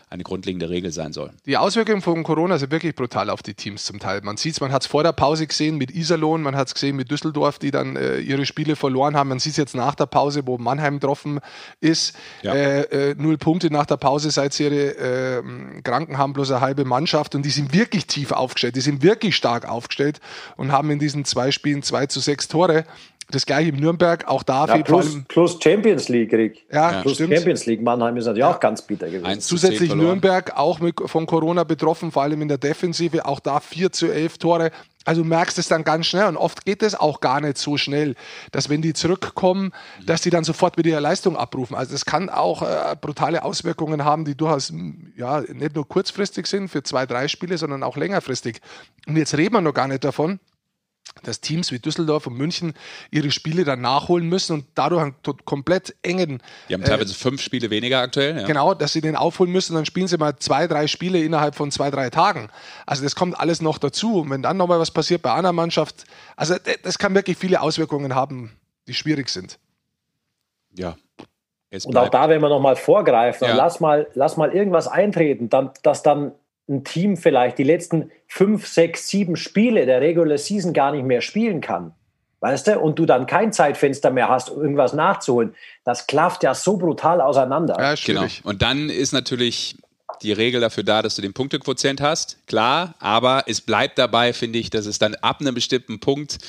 [0.10, 1.32] eine grundlegende Regel sein soll.
[1.46, 4.22] Die Auswirkungen von Corona sind wirklich brutal auf die Teams zum Teil.
[4.22, 6.74] Man sieht es, man hat es vor der Pause gesehen mit Iserlohn, man hat es
[6.74, 9.30] gesehen mit Düsseldorf, die dann äh, ihre Spiele verloren haben.
[9.30, 11.40] Man sieht es jetzt nach der Pause, wo Mannheim getroffen
[11.80, 12.16] ist.
[12.44, 12.54] Ja.
[12.54, 16.62] Äh, äh, null Punkte nach der Pause, seit sie ihre äh, Kranken haben, bloß eine
[16.62, 17.34] halbe Mannschaft.
[17.34, 20.20] Und die sind wirklich tief aufgestellt, die sind wirklich stark aufgestellt
[20.56, 22.86] und haben in diesen zwei Spielen zwei zu sechs Tore.
[23.32, 26.66] Das gleiche in Nürnberg, auch da ja, plus, plus Champions League, Rick.
[26.72, 27.34] Ja, ja plus stimmt.
[27.34, 27.82] Champions League.
[27.82, 28.54] Mannheim ist natürlich ja.
[28.54, 29.42] auch ganz bitter gewesen.
[29.42, 33.92] Zusätzlich Nürnberg auch mit, von Corona betroffen, vor allem in der Defensive, auch da 4
[33.92, 34.72] zu 11 Tore.
[35.06, 37.78] Also du merkst es dann ganz schnell und oft geht es auch gar nicht so
[37.78, 38.16] schnell,
[38.52, 39.72] dass wenn die zurückkommen,
[40.04, 41.76] dass die dann sofort wieder ihre Leistung abrufen.
[41.76, 44.74] Also das kann auch äh, brutale Auswirkungen haben, die durchaus
[45.16, 48.62] ja nicht nur kurzfristig sind für zwei, drei Spiele, sondern auch längerfristig.
[49.08, 50.40] Und jetzt reden wir noch gar nicht davon,
[51.24, 52.74] dass Teams wie Düsseldorf und München
[53.12, 56.42] ihre Spiele dann nachholen müssen und dadurch einen komplett engen.
[56.70, 58.42] Die haben teilweise äh, fünf Spiele weniger aktuell.
[58.42, 58.48] Ja.
[58.48, 61.72] Genau, dass sie den aufholen müssen, dann spielen sie mal zwei, drei Spiele innerhalb von
[61.72, 62.50] zwei, drei Tagen.
[62.86, 64.22] Also das kommt alles noch dazu.
[64.22, 68.16] Und wenn dann nochmal was passiert bei einer Mannschaft, also das kann wirklich viele Auswirkungen
[68.16, 68.52] haben,
[68.88, 69.58] die schwierig sind.
[70.78, 70.96] Ja.
[71.86, 73.56] und auch da, wenn wir nochmal vorgreifen, ja.
[73.56, 76.34] lass, mal, lass mal irgendwas eintreten, dann, dass dann
[76.68, 81.22] ein Team vielleicht die letzten fünf, sechs, sieben Spiele der Regular Season gar nicht mehr
[81.22, 81.94] spielen kann,
[82.40, 86.78] weißt du, und du dann kein Zeitfenster mehr hast, irgendwas nachzuholen, das klafft ja so
[86.78, 87.76] brutal auseinander.
[87.80, 88.26] Ja, genau.
[88.44, 89.78] Und dann ist natürlich
[90.22, 94.60] die Regel dafür da, dass du den Punktequotient hast, klar, aber es bleibt dabei, finde
[94.60, 96.40] ich, dass es dann ab einem bestimmten Punkt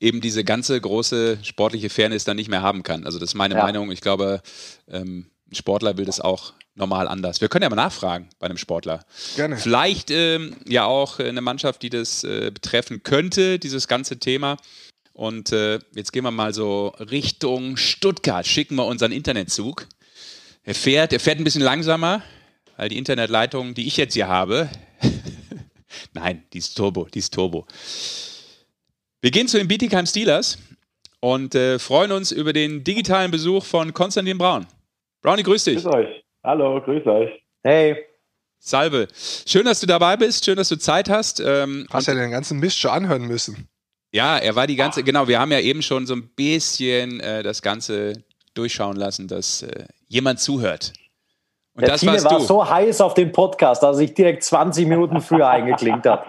[0.00, 3.04] eben diese ganze große sportliche Fairness dann nicht mehr haben kann.
[3.04, 3.62] Also das ist meine ja.
[3.62, 3.90] Meinung.
[3.90, 4.42] Ich glaube,
[4.88, 7.40] ähm, ein Sportler will das auch normal anders.
[7.40, 9.04] Wir können ja mal nachfragen bei einem Sportler.
[9.36, 9.56] Gerne.
[9.56, 14.56] Vielleicht ähm, ja auch eine Mannschaft, die das äh, betreffen könnte, dieses ganze Thema.
[15.12, 18.46] Und äh, jetzt gehen wir mal so Richtung Stuttgart.
[18.46, 19.86] Schicken wir unseren Internetzug.
[20.62, 22.22] Er fährt, er fährt ein bisschen langsamer,
[22.76, 24.68] weil die Internetleitung, die ich jetzt hier habe,
[26.12, 27.66] nein, die ist Turbo, die ist Turbo.
[29.20, 30.58] Wir gehen zu den Bietigheim Steelers
[31.20, 34.66] und äh, freuen uns über den digitalen Besuch von Konstantin Braun.
[35.22, 35.82] Brownie, grüß dich.
[35.82, 36.24] Grüß euch.
[36.48, 37.28] Hallo, grüß euch.
[37.62, 38.06] Hey.
[38.58, 39.06] Salve.
[39.12, 40.46] Schön, dass du dabei bist.
[40.46, 41.40] Schön, dass du Zeit hast.
[41.40, 43.68] Ähm, hast ja den ganzen Mist schon anhören müssen.
[44.12, 45.04] Ja, er war die ganze, Ach.
[45.04, 49.60] genau, wir haben ja eben schon so ein bisschen äh, das Ganze durchschauen lassen, dass
[49.62, 50.94] äh, jemand zuhört.
[51.74, 52.40] Und Der das Tine war du.
[52.40, 56.24] so heiß auf den Podcast, dass sich direkt 20 Minuten früher eingeklinkt hat.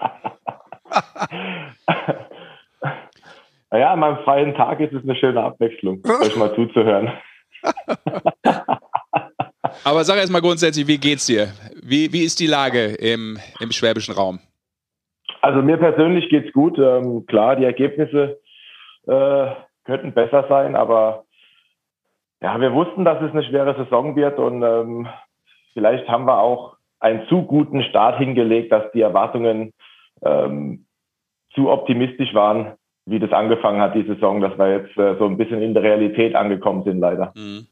[3.70, 7.10] naja, an meinem freien Tag ist es eine schöne Abwechslung, euch mal zuzuhören.
[9.84, 11.48] Aber sag erst mal grundsätzlich, wie geht's dir?
[11.82, 14.40] Wie, wie ist die Lage im, im schwäbischen Raum?
[15.42, 16.78] Also mir persönlich geht's gut.
[16.78, 18.38] Ähm, klar, die Ergebnisse
[19.06, 19.46] äh,
[19.84, 21.24] könnten besser sein, aber
[22.42, 25.08] ja, wir wussten, dass es eine schwere Saison wird und ähm,
[25.74, 29.72] vielleicht haben wir auch einen zu guten Start hingelegt, dass die Erwartungen
[30.22, 30.86] ähm,
[31.54, 32.74] zu optimistisch waren,
[33.06, 35.82] wie das angefangen hat, die Saison, dass wir jetzt äh, so ein bisschen in der
[35.82, 37.32] Realität angekommen sind, leider.
[37.34, 37.66] Mhm.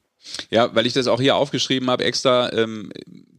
[0.50, 2.90] Ja, weil ich das auch hier aufgeschrieben habe, extra, ähm,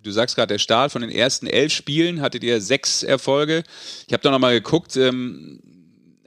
[0.04, 3.63] du sagst gerade, der Start von den ersten elf Spielen hattet ihr sechs Erfolge.
[4.08, 5.60] Ich habe da nochmal geguckt, ähm,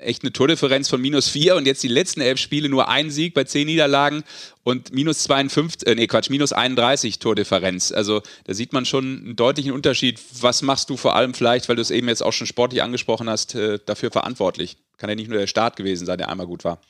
[0.03, 3.35] echt eine Tordifferenz von minus vier und jetzt die letzten elf Spiele nur ein Sieg
[3.35, 4.25] bei zehn Niederlagen
[4.65, 7.93] und minus 52, äh, nee Quatsch, minus 31 Tordifferenz.
[7.93, 10.21] Also da sieht man schon einen deutlichen Unterschied.
[10.41, 13.31] Was machst du vor allem vielleicht, weil du es eben jetzt auch schon sportlich angesprochen
[13.31, 14.77] hast, äh, dafür verantwortlich?
[14.99, 16.81] Kann ja nicht nur der Start gewesen sein, der einmal gut war.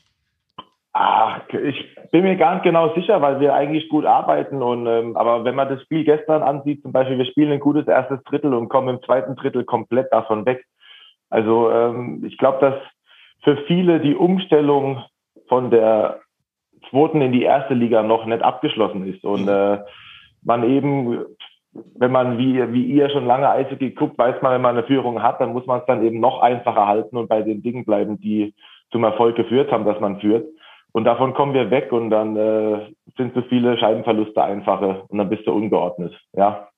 [0.95, 4.63] Ach, ich bin mir gar nicht genau sicher, weil wir eigentlich gut arbeiten.
[4.63, 7.87] Und ähm, aber wenn man das Spiel gestern ansieht, zum Beispiel, wir spielen ein gutes
[7.87, 10.67] erstes Drittel und kommen im zweiten Drittel komplett davon weg.
[11.31, 12.75] Also ähm, ich glaube, dass
[13.43, 15.03] für viele die Umstellung
[15.49, 16.21] von der
[16.91, 19.49] zweiten in die erste Liga noch nicht abgeschlossen ist und mhm.
[19.49, 19.79] äh,
[20.43, 21.25] man eben
[21.95, 25.23] wenn man wie, wie ihr schon lange Eishockey guckt, weiß man, wenn man eine Führung
[25.23, 28.21] hat, dann muss man es dann eben noch einfacher halten und bei den Dingen bleiben,
[28.21, 28.55] die
[28.91, 30.47] zum Erfolg geführt haben, dass man führt.
[30.93, 35.31] Und davon kommen wir weg und dann äh, sind so viele Scheibenverluste einfache und dann
[35.31, 36.15] bist du ungeordnet.
[36.35, 36.69] Ja.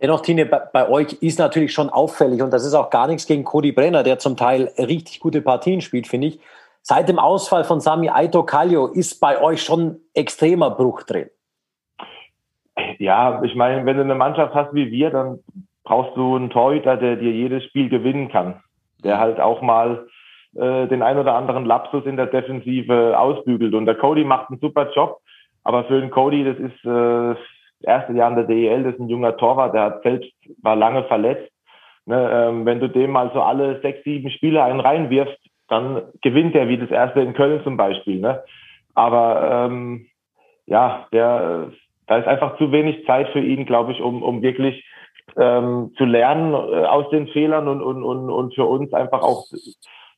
[0.00, 3.44] Dennoch, Tine, bei, euch ist natürlich schon auffällig und das ist auch gar nichts gegen
[3.44, 6.40] Cody Brenner, der zum Teil richtig gute Partien spielt, finde ich.
[6.82, 11.28] Seit dem Ausfall von Sami Aito Kallio ist bei euch schon extremer Bruch drin.
[12.98, 15.40] Ja, ich meine, wenn du eine Mannschaft hast wie wir, dann
[15.84, 18.62] brauchst du einen Torhüter, der dir jedes Spiel gewinnen kann.
[19.02, 20.06] Der halt auch mal
[20.58, 23.74] äh, den ein oder anderen Lapsus in der Defensive ausbügelt.
[23.74, 25.20] Und der Cody macht einen super Job.
[25.64, 27.38] Aber für den Cody, das ist äh, das
[27.82, 31.04] erste Jahr in der DEL, das ist ein junger Torwart, der hat selbst, war lange
[31.04, 31.52] verletzt.
[32.08, 36.54] Ne, ähm, wenn du dem mal so alle sechs, sieben Spiele einen reinwirfst, dann gewinnt
[36.54, 38.20] er wie das erste in Köln zum Beispiel.
[38.20, 38.44] Ne?
[38.94, 40.06] Aber ähm,
[40.66, 41.72] ja, der,
[42.06, 44.84] da ist einfach zu wenig Zeit für ihn, glaube ich, um, um wirklich
[45.36, 49.44] ähm, zu lernen äh, aus den Fehlern und, und, und, und für uns einfach auch,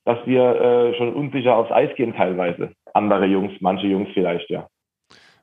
[0.05, 2.71] dass wir äh, schon unsicher aufs Eis gehen teilweise.
[2.93, 4.67] Andere Jungs, manche Jungs vielleicht, ja.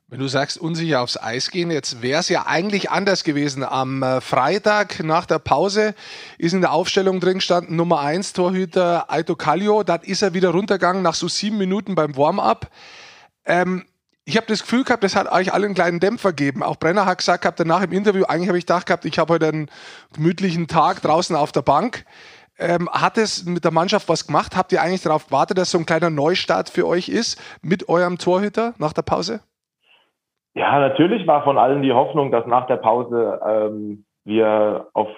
[0.09, 3.65] Wenn du sagst, unsicher aufs Eis gehen, jetzt wäre es ja eigentlich anders gewesen.
[3.65, 5.95] Am äh, Freitag nach der Pause
[6.37, 9.83] ist in der Aufstellung drin gestanden Nummer 1 Torhüter Aito Kallio.
[9.83, 12.67] Dann ist er wieder runtergegangen nach so sieben Minuten beim Warm-up.
[13.45, 13.83] Ähm,
[14.23, 16.63] ich habe das Gefühl gehabt, das hat euch alle einen kleinen Dämpfer gegeben.
[16.63, 19.33] Auch Brenner hat gesagt gehabt danach im Interview, eigentlich habe ich gedacht gehabt, ich habe
[19.33, 19.69] heute einen
[20.13, 22.05] gemütlichen Tag draußen auf der Bank.
[22.59, 24.57] Ähm, hat es mit der Mannschaft was gemacht?
[24.57, 28.17] Habt ihr eigentlich darauf gewartet, dass so ein kleiner Neustart für euch ist mit eurem
[28.17, 29.41] Torhüter nach der Pause?
[30.55, 35.09] Ja, natürlich war von allen die Hoffnung, dass nach der Pause ähm, wir auf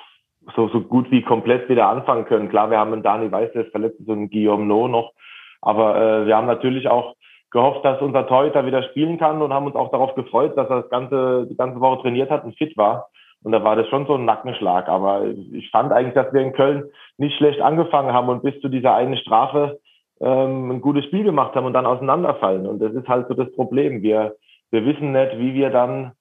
[0.56, 2.50] so, so gut wie komplett wieder anfangen können.
[2.50, 5.14] Klar, wir haben einen Dani Weiß, der verletzt, so einen Guillaume No noch.
[5.62, 7.16] Aber äh, wir haben natürlich auch
[7.52, 10.82] gehofft, dass unser Torhüter wieder spielen kann und haben uns auch darauf gefreut, dass er
[10.82, 13.10] das ganze, die ganze Woche trainiert hat und fit war.
[13.44, 14.90] Und da war das schon so ein Nackenschlag.
[14.90, 18.70] Aber ich fand eigentlich, dass wir in Köln nicht schlecht angefangen haben und bis zu
[18.70, 19.80] dieser einen Strafe
[20.20, 22.68] ähm, ein gutes Spiel gemacht haben und dann auseinanderfallen.
[22.68, 24.02] Und das ist halt so das Problem.
[24.02, 24.36] Wir
[24.72, 26.12] wir wissen nicht, wie wir dann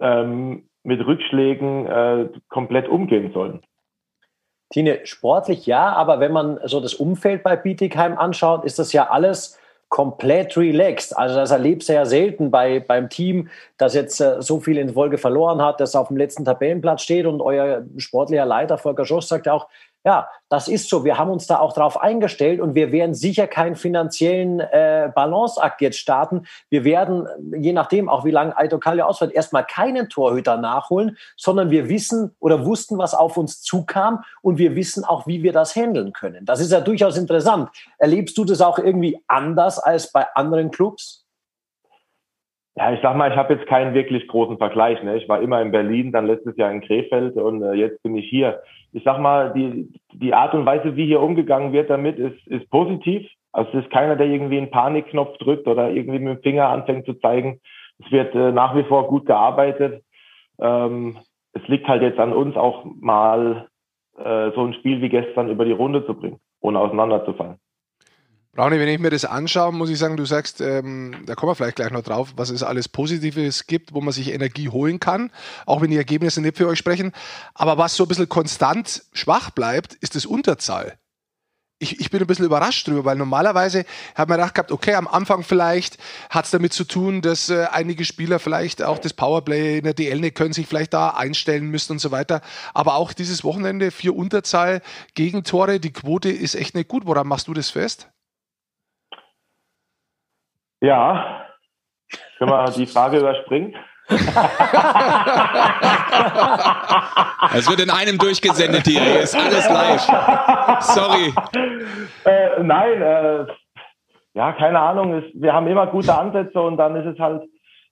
[0.00, 3.62] ähm, mit Rückschlägen äh, komplett umgehen sollen.
[4.70, 9.10] Tine, sportlich ja, aber wenn man so das Umfeld bei Bietigheim anschaut, ist das ja
[9.10, 9.60] alles
[9.92, 11.14] komplett relaxed.
[11.18, 14.94] Also das erlebst du ja selten bei, beim Team, das jetzt äh, so viel in
[14.94, 19.28] Folge verloren hat, das auf dem letzten Tabellenplatz steht und euer sportlicher Leiter Volker Schoss
[19.28, 19.68] sagt ja auch,
[20.04, 21.04] ja, das ist so.
[21.04, 25.80] Wir haben uns da auch drauf eingestellt und wir werden sicher keinen finanziellen äh, Balanceakt
[25.80, 26.46] jetzt starten.
[26.70, 31.70] Wir werden, je nachdem, auch wie lange Aito Kalja ausfällt, erstmal keinen Torhüter nachholen, sondern
[31.70, 35.76] wir wissen oder wussten, was auf uns zukam und wir wissen auch, wie wir das
[35.76, 36.44] handeln können.
[36.44, 37.70] Das ist ja durchaus interessant.
[37.98, 41.22] Erlebst du das auch irgendwie anders als bei anderen Clubs?
[42.74, 45.02] Ja, ich sag mal, ich habe jetzt keinen wirklich großen Vergleich.
[45.02, 45.18] Ne?
[45.18, 48.28] Ich war immer in Berlin, dann letztes Jahr in Krefeld und äh, jetzt bin ich
[48.28, 48.62] hier.
[48.92, 52.68] Ich sag mal, die, die Art und Weise, wie hier umgegangen wird damit, ist, ist
[52.70, 53.26] positiv.
[53.52, 57.06] Also es ist keiner, der irgendwie einen Panikknopf drückt oder irgendwie mit dem Finger anfängt
[57.06, 57.60] zu zeigen.
[58.04, 60.02] Es wird äh, nach wie vor gut gearbeitet.
[60.60, 61.18] Ähm,
[61.52, 63.68] es liegt halt jetzt an uns auch mal
[64.16, 67.56] äh, so ein Spiel wie gestern über die Runde zu bringen, ohne auseinanderzufallen.
[68.54, 71.54] Brauni, wenn ich mir das anschaue, muss ich sagen, du sagst, ähm, da kommen wir
[71.54, 75.30] vielleicht gleich noch drauf, was es alles Positives gibt, wo man sich Energie holen kann,
[75.64, 77.12] auch wenn die Ergebnisse nicht für euch sprechen.
[77.54, 80.98] Aber was so ein bisschen konstant schwach bleibt, ist das Unterzahl.
[81.78, 85.08] Ich, ich bin ein bisschen überrascht drüber, weil normalerweise hat man gedacht gehabt, okay, am
[85.08, 85.96] Anfang vielleicht
[86.28, 89.94] hat es damit zu tun, dass äh, einige Spieler vielleicht auch das Powerplay in der
[89.94, 92.42] DL nicht können, sich vielleicht da einstellen müssen und so weiter.
[92.74, 94.82] Aber auch dieses Wochenende, vier Unterzahl,
[95.14, 97.06] Gegentore, die Quote ist echt nicht gut.
[97.06, 98.11] Woran machst du das fest?
[100.82, 101.46] Ja,
[102.38, 103.74] können wir die Frage überspringen?
[107.54, 109.20] Es wird in einem durchgesendet hier.
[109.20, 110.02] Ist alles live.
[110.80, 111.32] Sorry.
[112.24, 113.46] Äh, nein, äh,
[114.34, 115.14] ja, keine Ahnung.
[115.14, 117.42] Es, wir haben immer gute Ansätze und dann ist es halt,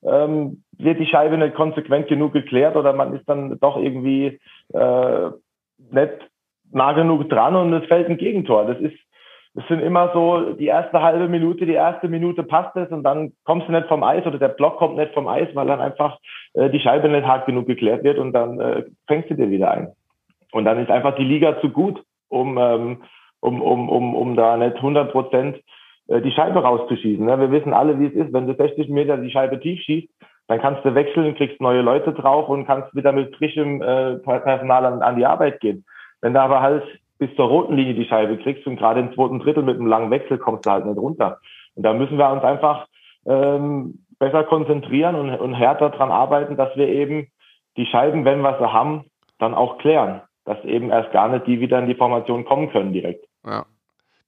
[0.02, 4.40] ähm, wird die Scheibe nicht konsequent genug geklärt oder man ist dann doch irgendwie
[4.72, 5.30] äh,
[5.90, 6.12] nicht
[6.72, 8.66] nah genug dran und es fällt ein Gegentor.
[8.66, 8.98] Das ist
[9.54, 13.32] es sind immer so, die erste halbe Minute, die erste Minute passt es und dann
[13.44, 16.18] kommst du nicht vom Eis oder der Block kommt nicht vom Eis, weil dann einfach
[16.54, 19.70] äh, die Scheibe nicht hart genug geklärt wird und dann äh, fängst du dir wieder
[19.72, 19.88] ein.
[20.52, 23.02] Und dann ist einfach die Liga zu gut, um, ähm,
[23.40, 25.60] um, um, um, um da nicht 100 Prozent
[26.06, 27.24] äh, die Scheibe rauszuschießen.
[27.24, 27.40] Ne?
[27.40, 28.32] Wir wissen alle, wie es ist.
[28.32, 30.08] Wenn du 60 Meter die Scheibe tief schießt,
[30.46, 34.86] dann kannst du wechseln, kriegst neue Leute drauf und kannst wieder mit frischem äh, Personal
[34.86, 35.84] an, an die Arbeit gehen.
[36.20, 36.84] Wenn da aber halt
[37.20, 40.10] bis zur roten Linie die Scheibe kriegst und gerade im zweiten Drittel mit einem langen
[40.10, 41.38] Wechsel kommst du halt nicht runter.
[41.76, 42.88] Und da müssen wir uns einfach
[43.26, 47.28] ähm, besser konzentrieren und, und härter dran arbeiten, dass wir eben
[47.76, 49.04] die Scheiben, wenn wir sie haben,
[49.38, 50.22] dann auch klären.
[50.46, 53.26] Dass eben erst gar nicht die wieder in die Formation kommen können direkt.
[53.44, 53.66] Ja.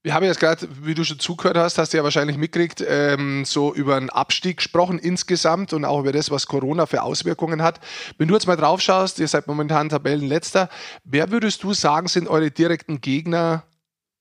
[0.04, 3.44] Wir haben jetzt gerade, wie du schon zugehört hast, hast du ja wahrscheinlich mitgekriegt, ähm,
[3.44, 7.78] so über einen Abstieg gesprochen insgesamt und auch über das, was Corona für Auswirkungen hat.
[8.18, 10.68] Wenn du jetzt mal drauf schaust, ihr seid momentan Tabellenletzter,
[11.04, 13.62] wer würdest du sagen, sind eure direkten Gegner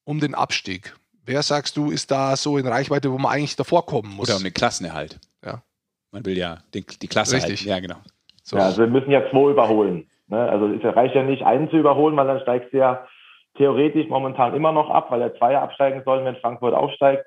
[0.03, 0.93] um den Abstieg?
[1.25, 4.29] Wer sagst du, ist da so in Reichweite, wo man eigentlich davor kommen muss?
[4.29, 5.19] Oder um den Klassenerhalt.
[5.43, 5.63] Ja.
[6.11, 7.61] Man will ja den, die Klasse Richtig.
[7.61, 7.69] halten.
[7.69, 8.01] Ja, genau.
[8.43, 8.57] So.
[8.57, 10.07] Ja, also wir müssen ja zwei überholen.
[10.27, 10.37] Ne?
[10.37, 13.07] Also es reicht ja nicht, einen zu überholen, weil dann steigst du ja
[13.55, 17.25] theoretisch momentan immer noch ab, weil der Zweier absteigen soll, wenn Frankfurt aufsteigt.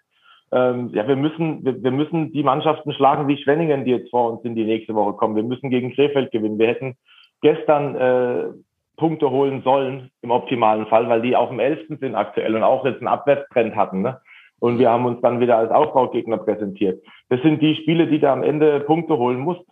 [0.52, 4.32] Ähm, ja, wir müssen, wir, wir, müssen die Mannschaften schlagen wie Schwenningen, die jetzt vor
[4.32, 5.36] uns in die nächste Woche kommen.
[5.36, 6.58] Wir müssen gegen Krefeld gewinnen.
[6.58, 6.96] Wir hätten
[7.42, 8.44] gestern äh,
[8.96, 11.98] Punkte holen sollen im optimalen Fall, weil die auf dem 11.
[12.00, 14.02] sind aktuell und auch jetzt einen Abwärtstrend hatten.
[14.02, 14.20] Ne?
[14.60, 17.02] Und wir haben uns dann wieder als Aufbaugegner präsentiert.
[17.28, 19.62] Das sind die Spiele, die du am Ende Punkte holen musst.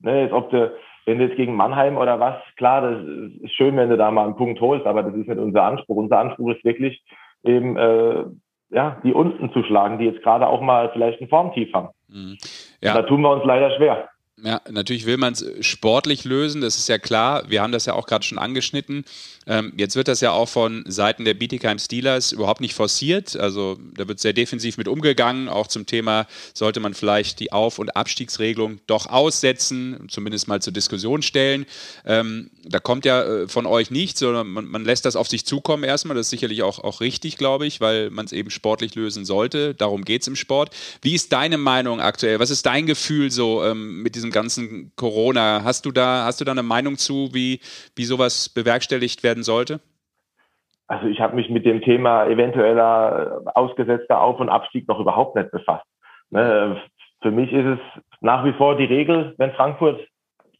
[0.00, 0.72] Ne, jetzt, ob du,
[1.06, 3.00] wenn du jetzt gegen Mannheim oder was, klar, das
[3.40, 5.96] ist schön, wenn du da mal einen Punkt holst, aber das ist nicht unser Anspruch.
[5.96, 7.02] Unser Anspruch ist wirklich
[7.44, 8.24] eben, äh,
[8.70, 11.88] ja, die unten zu schlagen, die jetzt gerade auch mal vielleicht ein Formtief haben.
[12.08, 12.36] Mhm.
[12.82, 12.94] Ja.
[12.94, 14.08] Da tun wir uns leider schwer.
[14.42, 17.48] Ja, natürlich will man es sportlich lösen, das ist ja klar.
[17.48, 19.06] Wir haben das ja auch gerade schon angeschnitten.
[19.46, 23.36] Ähm, jetzt wird das ja auch von Seiten der Bietigheim Steelers überhaupt nicht forciert.
[23.36, 25.48] Also da wird sehr defensiv mit umgegangen.
[25.48, 30.72] Auch zum Thema, sollte man vielleicht die Auf- und Abstiegsregelung doch aussetzen, zumindest mal zur
[30.72, 31.64] Diskussion stellen.
[32.04, 35.46] Ähm, da kommt ja äh, von euch nichts, sondern man, man, lässt das auf sich
[35.46, 36.16] zukommen erstmal.
[36.16, 39.74] Das ist sicherlich auch, auch richtig, glaube ich, weil man es eben sportlich lösen sollte.
[39.74, 40.74] Darum geht es im Sport.
[41.02, 42.40] Wie ist deine Meinung aktuell?
[42.40, 45.62] Was ist dein Gefühl so ähm, mit diesem ganzen Corona?
[45.62, 47.60] Hast du da, hast du da eine Meinung zu, wie,
[47.94, 49.80] wie sowas bewerkstelligt werden werden sollte?
[50.88, 55.50] Also ich habe mich mit dem Thema eventueller ausgesetzter Auf- und Abstieg noch überhaupt nicht
[55.50, 55.86] befasst.
[56.30, 56.80] Ne?
[57.22, 60.00] Für mich ist es nach wie vor die Regel, wenn Frankfurt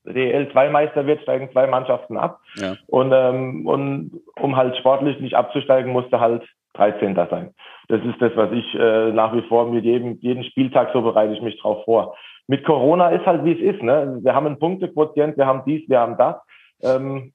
[0.05, 2.40] DL2-Meister wird, steigen zwei Mannschaften ab.
[2.57, 2.74] Ja.
[2.88, 6.42] Und, ähm, und um halt sportlich nicht abzusteigen, musste halt
[6.74, 7.14] 13.
[7.14, 7.55] sein.
[7.88, 11.35] Das ist das, was ich äh, nach wie vor mit jedem, jeden Spieltag so bereite
[11.35, 12.16] ich mich drauf vor.
[12.49, 13.83] Mit Corona ist halt, wie es ist.
[13.83, 14.19] Ne?
[14.23, 16.37] Wir haben einen Punktequotient, wir haben dies, wir haben das.
[16.83, 17.33] Ähm,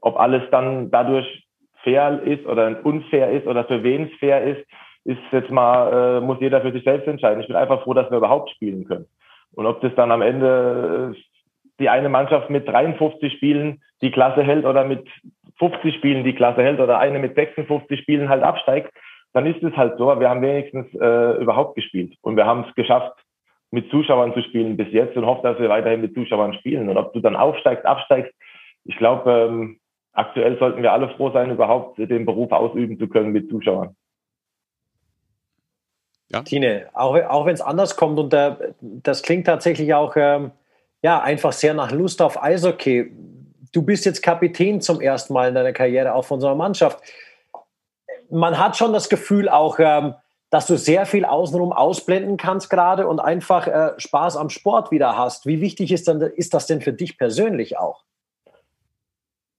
[0.00, 1.46] ob alles dann dadurch
[1.82, 4.66] fair ist oder unfair ist oder für wen es fair ist,
[5.04, 7.40] ist jetzt mal, äh, muss jeder für sich selbst entscheiden.
[7.40, 9.06] Ich bin einfach froh, dass wir überhaupt spielen können.
[9.54, 11.20] Und ob das dann am Ende äh,
[11.78, 15.06] die eine Mannschaft mit 53 Spielen die Klasse hält oder mit
[15.58, 18.92] 50 Spielen die Klasse hält oder eine mit 56 Spielen halt absteigt,
[19.32, 20.06] dann ist es halt so.
[20.18, 23.12] Wir haben wenigstens äh, überhaupt gespielt und wir haben es geschafft,
[23.70, 26.88] mit Zuschauern zu spielen bis jetzt und hoffe, dass wir weiterhin mit Zuschauern spielen.
[26.88, 28.32] Und ob du dann aufsteigst, absteigst,
[28.84, 29.80] ich glaube, ähm,
[30.12, 33.96] aktuell sollten wir alle froh sein, überhaupt den Beruf ausüben zu können mit Zuschauern.
[36.32, 36.42] Ja.
[36.42, 40.50] Tine, auch, auch wenn es anders kommt und der, das klingt tatsächlich auch ähm,
[41.02, 43.12] ja, einfach sehr nach Lust auf Eishockey.
[43.72, 47.00] Du bist jetzt Kapitän zum ersten Mal in deiner Karriere auch von so einer Mannschaft.
[48.28, 50.14] Man hat schon das Gefühl auch, ähm,
[50.56, 55.14] dass du sehr viel außenrum ausblenden kannst gerade und einfach äh, Spaß am Sport wieder
[55.18, 55.44] hast.
[55.44, 58.04] Wie wichtig ist, dann, ist das denn für dich persönlich auch?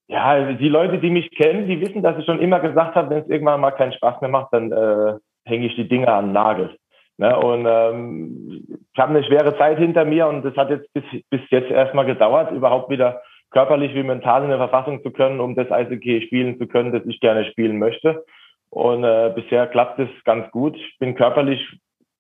[0.08, 3.22] Ja, die Leute, die mich kennen, die wissen, dass ich schon immer gesagt habe, wenn
[3.22, 6.34] es irgendwann mal keinen Spaß mehr macht, dann äh, hänge ich die Dinge an den
[6.34, 6.76] Nagel.
[7.18, 7.38] Ne?
[7.38, 11.42] Und ähm, ich habe eine schwere Zeit hinter mir und das hat jetzt bis, bis
[11.52, 15.72] jetzt erstmal gedauert, überhaupt wieder körperlich wie mental in der Verfassung zu können, um das
[15.72, 18.26] Eishockey spielen zu können, das ich gerne spielen möchte.
[18.70, 20.76] Und äh, bisher klappt es ganz gut.
[20.76, 21.60] Ich bin körperlich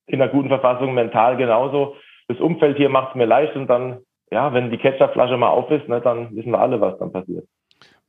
[0.07, 1.95] in einer guten Verfassung, mental genauso.
[2.27, 3.99] Das Umfeld hier macht es mir leicht und dann,
[4.31, 7.45] ja, wenn die Ketchupflasche mal auf ist, ne, dann wissen wir alle, was dann passiert.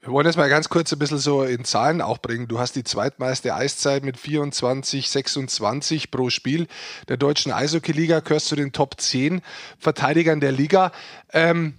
[0.00, 2.46] Wir wollen jetzt mal ganz kurz ein bisschen so in Zahlen auch bringen.
[2.46, 6.68] Du hast die zweitmeiste Eiszeit mit 24, 26 pro Spiel
[7.08, 9.42] der deutschen Eishockey-Liga, gehörst zu den Top 10
[9.76, 10.92] Verteidigern der Liga.
[11.32, 11.74] Ähm,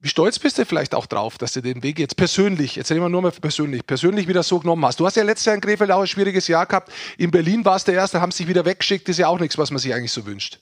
[0.00, 3.00] wie stolz bist du vielleicht auch drauf, dass du den Weg jetzt persönlich, jetzt reden
[3.00, 5.00] wir nur mal persönlich, persönlich wieder so genommen hast?
[5.00, 6.92] Du hast ja letztes Jahr in Krefeld auch ein schwieriges Jahr gehabt.
[7.18, 9.08] In Berlin warst du der Erste, haben sich wieder weggeschickt.
[9.08, 10.58] Ist ja auch nichts, was man sich eigentlich so wünscht.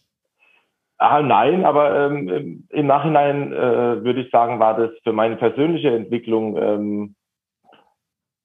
[0.98, 5.90] Ah, nein, aber ähm, im Nachhinein äh, würde ich sagen, war das für meine persönliche
[5.90, 7.14] Entwicklung ähm,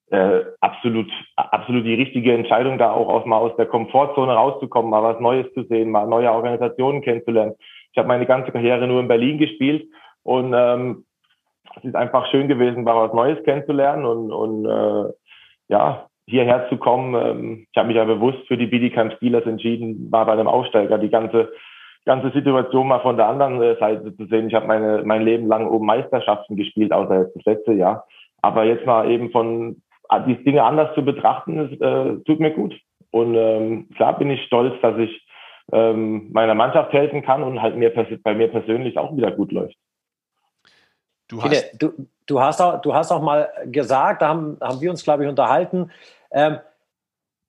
[0.09, 5.03] äh, absolut, absolut die richtige Entscheidung, da auch aus, mal aus der Komfortzone rauszukommen, mal
[5.03, 7.53] was Neues zu sehen, mal neue Organisationen kennenzulernen.
[7.91, 9.87] Ich habe meine ganze Karriere nur in Berlin gespielt
[10.29, 11.05] und ähm,
[11.77, 15.11] es ist einfach schön gewesen, mal was Neues kennenzulernen und, und äh,
[15.69, 17.15] ja, hierher zu kommen.
[17.15, 20.99] Ähm, ich habe mich ja bewusst für die Bietigheim Steelers entschieden, war bei einem Aufsteiger
[20.99, 21.51] die ganze
[22.05, 24.47] ganze Situation mal von der anderen äh, Seite zu sehen.
[24.47, 28.05] Ich habe meine mein Leben lang um Meisterschaften gespielt, außer jetzt das letzte Jahr.
[28.43, 32.51] Aber jetzt mal eben von ah, die Dinge anders zu betrachten, ist, äh, tut mir
[32.51, 32.79] gut.
[33.09, 35.25] Und ähm, klar bin ich stolz, dass ich
[35.73, 37.91] ähm, meiner Mannschaft helfen kann und halt mir
[38.23, 39.75] bei mir persönlich auch wieder gut läuft.
[41.29, 41.93] Du hast, du,
[42.25, 45.29] du hast, auch, du hast auch mal gesagt, da haben, haben wir uns, glaube ich,
[45.29, 45.91] unterhalten,
[46.31, 46.57] ähm,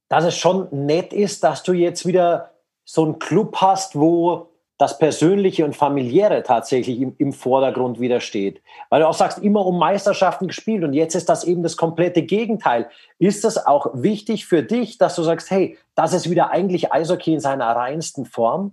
[0.08, 2.50] dass es schon nett ist, dass du jetzt wieder
[2.84, 8.62] so einen Club hast, wo das Persönliche und Familiäre tatsächlich im, im, Vordergrund wieder steht.
[8.88, 12.22] Weil du auch sagst, immer um Meisterschaften gespielt und jetzt ist das eben das komplette
[12.22, 12.88] Gegenteil.
[13.18, 17.34] Ist das auch wichtig für dich, dass du sagst, hey, das ist wieder eigentlich Eishockey
[17.34, 18.72] in seiner reinsten Form?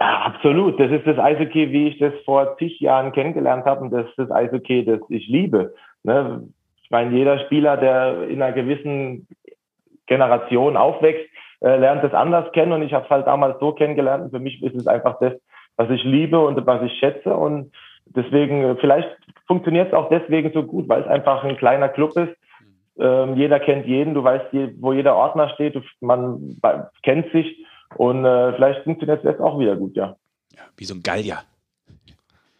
[0.00, 0.78] Ja, absolut.
[0.78, 4.18] Das ist das Eishockey, wie ich das vor zig Jahren kennengelernt habe und das ist
[4.18, 5.74] das Eishockey, das ich liebe.
[6.02, 6.48] Ne?
[6.82, 9.26] Ich meine, jeder Spieler, der in einer gewissen
[10.06, 11.26] Generation aufwächst,
[11.62, 14.38] äh, lernt es anders kennen und ich habe es halt damals so kennengelernt und für
[14.38, 15.32] mich ist es einfach das,
[15.76, 17.72] was ich liebe und was ich schätze und
[18.04, 19.08] deswegen äh, vielleicht
[19.46, 22.36] funktioniert es auch deswegen so gut, weil es einfach ein kleiner Club ist.
[22.98, 24.46] Ähm, jeder kennt jeden, du weißt,
[24.80, 26.56] wo jeder Ordner steht, man
[27.02, 27.65] kennt sich
[27.96, 30.16] und äh, vielleicht funktioniert es jetzt auch wieder gut, ja.
[30.52, 31.38] ja wie so ein Gallier.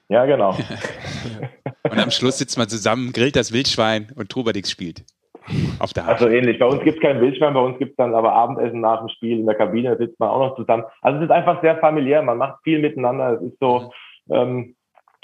[0.08, 0.50] Ja, genau.
[1.90, 5.04] und am Schluss sitzt man zusammen, grillt das Wildschwein und Trubadix spielt.
[5.78, 6.58] Auf der Also ähnlich.
[6.58, 9.08] Bei uns gibt es kein Wildschwein, bei uns gibt es dann aber Abendessen nach dem
[9.10, 10.84] Spiel in der Kabine, da sitzt man auch noch zusammen.
[11.02, 13.34] Also es ist einfach sehr familiär, man macht viel miteinander.
[13.34, 13.92] Es ist so,
[14.30, 14.74] ähm,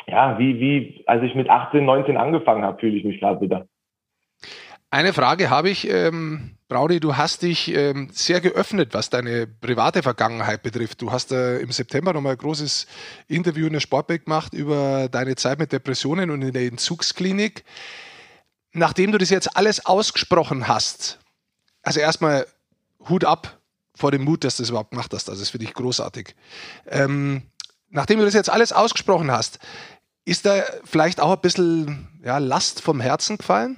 [0.06, 3.66] ja, wie, wie, als ich mit 18, 19 angefangen habe, fühle ich mich gerade wieder.
[4.92, 10.02] Eine Frage habe ich, ähm, Braudi, du hast dich ähm, sehr geöffnet, was deine private
[10.02, 11.00] Vergangenheit betrifft.
[11.00, 12.86] Du hast äh, im September nochmal ein großes
[13.26, 17.64] Interview in der Sportbild gemacht über deine Zeit mit Depressionen und in der Entzugsklinik
[18.72, 21.18] nachdem du das jetzt alles ausgesprochen hast,
[21.82, 22.46] also erstmal
[23.08, 23.58] Hut ab
[23.94, 25.28] vor dem Mut, dass du das überhaupt gemacht hast.
[25.28, 26.34] Also das finde ich großartig.
[26.86, 27.42] Ähm,
[27.90, 29.58] nachdem du das jetzt alles ausgesprochen hast,
[30.24, 33.76] ist da vielleicht auch ein bisschen ja, Last vom Herzen gefallen?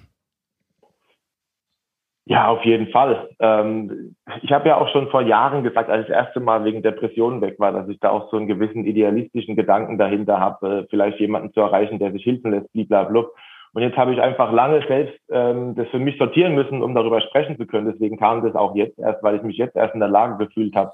[2.27, 3.29] Ja, auf jeden Fall.
[3.39, 6.83] Ähm, ich habe ja auch schon vor Jahren gesagt, als ich das erste Mal wegen
[6.83, 10.87] Depressionen weg war, dass ich da auch so einen gewissen idealistischen Gedanken dahinter habe, äh,
[10.89, 13.27] vielleicht jemanden zu erreichen, der sich hilfen lässt, blablabla.
[13.75, 17.21] Und jetzt habe ich einfach lange selbst ähm, das für mich sortieren müssen, um darüber
[17.21, 17.91] sprechen zu können.
[17.93, 20.75] Deswegen kam das auch jetzt erst, weil ich mich jetzt erst in der Lage gefühlt
[20.77, 20.93] habe,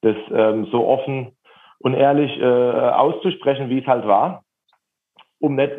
[0.00, 1.32] das ähm, so offen
[1.80, 4.44] und ehrlich äh, auszusprechen, wie es halt war,
[5.40, 5.72] um nicht,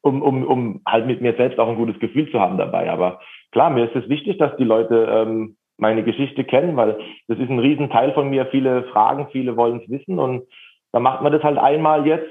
[0.00, 2.90] um, um, um halt mit mir selbst auch ein gutes Gefühl zu haben dabei.
[2.90, 3.20] Aber
[3.52, 6.98] klar, mir ist es wichtig, dass die Leute ähm, meine Geschichte kennen, weil
[7.28, 8.46] das ist ein Riesenteil von mir.
[8.46, 10.46] Viele fragen, viele wollen es wissen und
[10.92, 12.30] dann macht man das halt einmal jetzt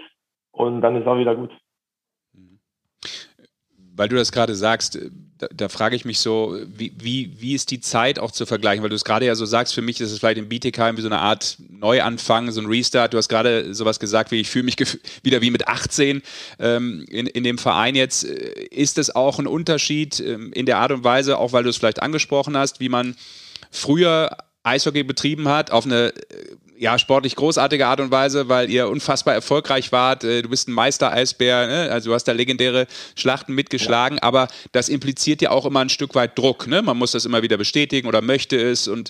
[0.52, 1.52] und dann ist auch wieder gut
[4.00, 4.98] weil du das gerade sagst,
[5.40, 8.84] da, da, frage ich mich so, wie, wie, wie ist die Zeit auch zu vergleichen?
[8.84, 11.02] Weil du es gerade ja so sagst, für mich ist es vielleicht im BTK wie
[11.02, 13.14] so eine Art Neuanfang, so ein Restart.
[13.14, 14.76] Du hast gerade sowas gesagt, wie ich fühle mich
[15.24, 16.22] wieder wie mit 18
[16.60, 18.26] ähm, in, in dem Verein jetzt.
[18.26, 21.70] Äh, ist es auch ein Unterschied ähm, in der Art und Weise, auch weil du
[21.70, 23.16] es vielleicht angesprochen hast, wie man
[23.72, 28.88] früher Eishockey betrieben hat, auf eine äh, ja, sportlich großartige Art und Weise, weil ihr
[28.88, 30.24] unfassbar erfolgreich wart.
[30.24, 31.92] Äh, du bist ein Meister-Eisbär, ne?
[31.92, 34.24] also du hast da legendäre Schlachten mitgeschlagen, ja.
[34.24, 36.68] aber das impliziert ja auch immer ein Stück weit Druck.
[36.68, 36.82] Ne?
[36.82, 39.10] Man muss das immer wieder bestätigen oder möchte es und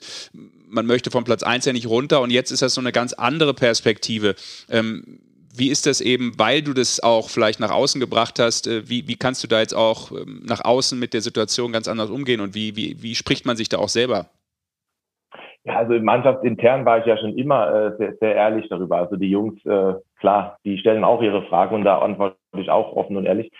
[0.67, 3.13] man möchte vom Platz 1 ja nicht runter und jetzt ist das so eine ganz
[3.13, 4.35] andere Perspektive.
[4.69, 5.19] Ähm,
[5.55, 9.07] wie ist das eben, weil du das auch vielleicht nach außen gebracht hast, äh, wie,
[9.07, 12.41] wie kannst du da jetzt auch ähm, nach außen mit der Situation ganz anders umgehen
[12.41, 14.31] und wie, wie, wie spricht man sich da auch selber
[15.69, 18.97] ja, also mannschaftsintern war ich ja schon immer äh, sehr, sehr ehrlich darüber.
[18.97, 22.95] Also die Jungs, äh, klar, die stellen auch ihre Fragen und da antworte ich auch
[22.95, 23.51] offen und ehrlich.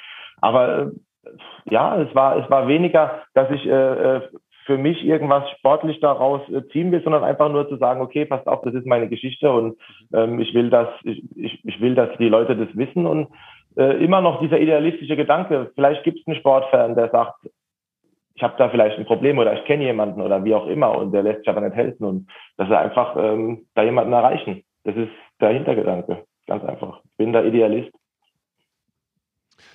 [0.41, 1.31] Aber äh,
[1.69, 4.21] ja, es war, es war weniger, dass ich äh, äh
[4.65, 8.45] für mich irgendwas sportlich daraus äh, ziehen will, sondern einfach nur zu sagen, okay, passt
[8.45, 9.79] auf, das ist meine Geschichte und
[10.13, 13.29] ähm, ich will, dass ich, ich, ich will, dass die Leute das wissen und
[13.77, 15.71] äh, immer noch dieser idealistische Gedanke.
[15.73, 17.47] Vielleicht gibt es einen Sportfan, der sagt,
[18.39, 21.11] ich habe da vielleicht ein Problem oder ich kenne jemanden oder wie auch immer und
[21.11, 24.63] der lässt sich aber nicht helfen und dass er einfach ähm, da jemanden erreichen.
[24.85, 25.11] Das ist
[25.41, 26.23] der Hintergedanke.
[26.47, 27.01] Ganz einfach.
[27.03, 27.91] Ich bin da Idealist.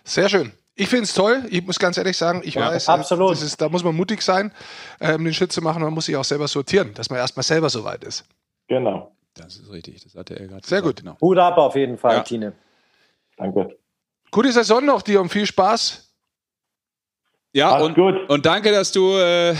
[0.02, 0.52] Sehr schön.
[0.76, 1.42] Ich finde es toll.
[1.50, 3.32] Ich muss ganz ehrlich sagen, ich ja, weiß, absolut.
[3.32, 4.50] Das ist, da muss man mutig sein,
[4.98, 5.82] ähm, den Schritt zu machen.
[5.82, 8.26] Man muss sich auch selber sortieren, dass man erstmal selber so weit ist.
[8.68, 9.14] Genau.
[9.34, 10.02] Das ist richtig.
[10.04, 10.96] Das hatte er gerade Sehr gesagt.
[11.00, 11.04] gut.
[11.04, 11.18] Genau.
[11.20, 12.22] Hut ab auf jeden Fall, ja.
[12.22, 12.54] Tine.
[13.36, 13.76] Danke.
[14.30, 16.03] Gute Saison noch dir und viel Spaß.
[17.54, 18.28] Ja, und, gut.
[18.28, 19.54] und danke, dass du äh,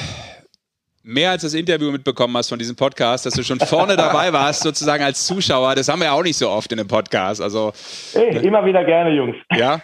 [1.04, 4.62] mehr als das Interview mitbekommen hast von diesem Podcast, dass du schon vorne dabei warst,
[4.62, 5.76] sozusagen als Zuschauer.
[5.76, 7.40] Das haben wir ja auch nicht so oft in einem Podcast.
[7.40, 7.72] Also,
[8.14, 9.36] hey, immer wieder gerne, Jungs.
[9.54, 9.80] Ja.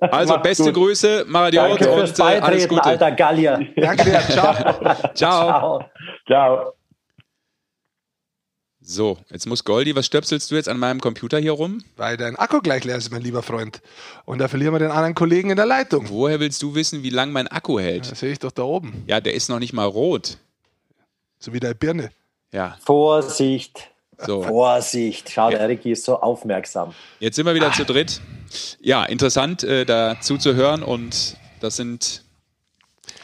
[0.00, 0.74] Also, beste gut.
[0.74, 2.84] Grüße, Maradiot und äh, alles Gute.
[2.84, 3.60] alter Gallier.
[3.76, 4.20] Danke dir.
[4.20, 4.54] Ciao.
[5.14, 5.14] Ciao.
[5.14, 5.84] Ciao.
[6.26, 6.74] Ciao.
[8.86, 11.82] So, jetzt muss Goldi, was stöpselst du jetzt an meinem Computer hier rum?
[11.96, 13.80] Weil dein Akku gleich leer ist, mein lieber Freund.
[14.26, 16.10] Und da verlieren wir den anderen Kollegen in der Leitung.
[16.10, 18.10] Woher willst du wissen, wie lang mein Akku hält?
[18.10, 19.02] Das sehe ich doch da oben.
[19.06, 20.36] Ja, der ist noch nicht mal rot.
[21.38, 22.10] So wie deine Birne.
[22.52, 22.76] Ja.
[22.84, 23.88] Vorsicht.
[24.18, 24.42] So.
[24.42, 25.30] Vorsicht.
[25.30, 25.66] Schau, der ja.
[25.66, 26.92] Ricky ist so aufmerksam.
[27.20, 27.72] Jetzt sind wir wieder ah.
[27.72, 28.20] zu dritt.
[28.82, 30.82] Ja, interessant, äh, dazu zu hören.
[30.82, 32.23] Und das sind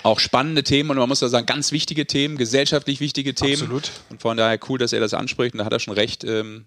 [0.03, 3.63] auch spannende Themen und man muss da sagen, ganz wichtige Themen, gesellschaftlich wichtige Themen.
[3.63, 3.91] Absolut.
[4.11, 6.25] Und von daher cool, dass er das anspricht und da hat er schon recht.
[6.25, 6.65] Ähm,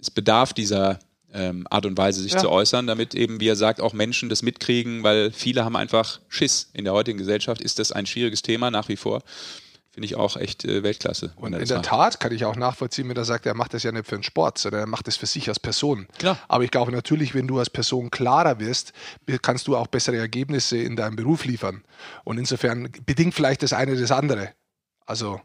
[0.00, 0.98] es bedarf dieser
[1.32, 2.38] ähm, Art und Weise, sich ja.
[2.38, 6.20] zu äußern, damit eben, wie er sagt, auch Menschen das mitkriegen, weil viele haben einfach
[6.28, 6.70] Schiss.
[6.74, 9.22] In der heutigen Gesellschaft ist das ein schwieriges Thema nach wie vor
[9.92, 11.32] finde ich auch echt äh, Weltklasse.
[11.36, 11.86] Und in der macht.
[11.86, 14.22] Tat kann ich auch nachvollziehen, wenn er sagt, er macht das ja nicht für den
[14.22, 16.08] Sport, sondern er macht das für sich als Person.
[16.18, 16.38] Klar.
[16.48, 18.92] Aber ich glaube natürlich, wenn du als Person klarer wirst,
[19.42, 21.84] kannst du auch bessere Ergebnisse in deinem Beruf liefern.
[22.24, 24.50] Und insofern bedingt vielleicht das eine das andere.
[25.04, 25.40] Also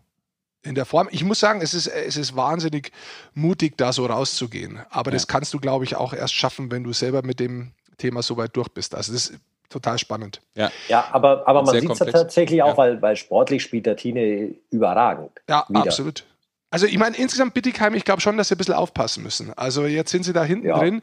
[0.64, 1.10] in der Form.
[1.12, 2.91] Ich muss sagen, es ist, es ist wahnsinnig
[3.34, 4.80] mutig, da so rauszugehen.
[4.89, 5.16] Aber ja.
[5.16, 8.38] das kannst du, glaube ich, auch erst schaffen, wenn du selber mit dem Thema so
[8.38, 8.95] weit durch bist.
[8.95, 9.39] Also das ist
[9.70, 10.41] total spannend.
[10.55, 12.78] Ja, ja aber, aber man sieht es tatsächlich auch, ja.
[12.78, 15.32] weil, weil sportlich spielt der Tine überragend.
[15.49, 15.82] Ja, wieder.
[15.82, 16.26] absolut.
[16.70, 19.53] Also ich meine, insgesamt Bittigheim, ich glaube schon, dass sie ein bisschen aufpassen müssen.
[19.53, 20.78] Also jetzt sind sie da hinten ja.
[20.78, 21.01] drin.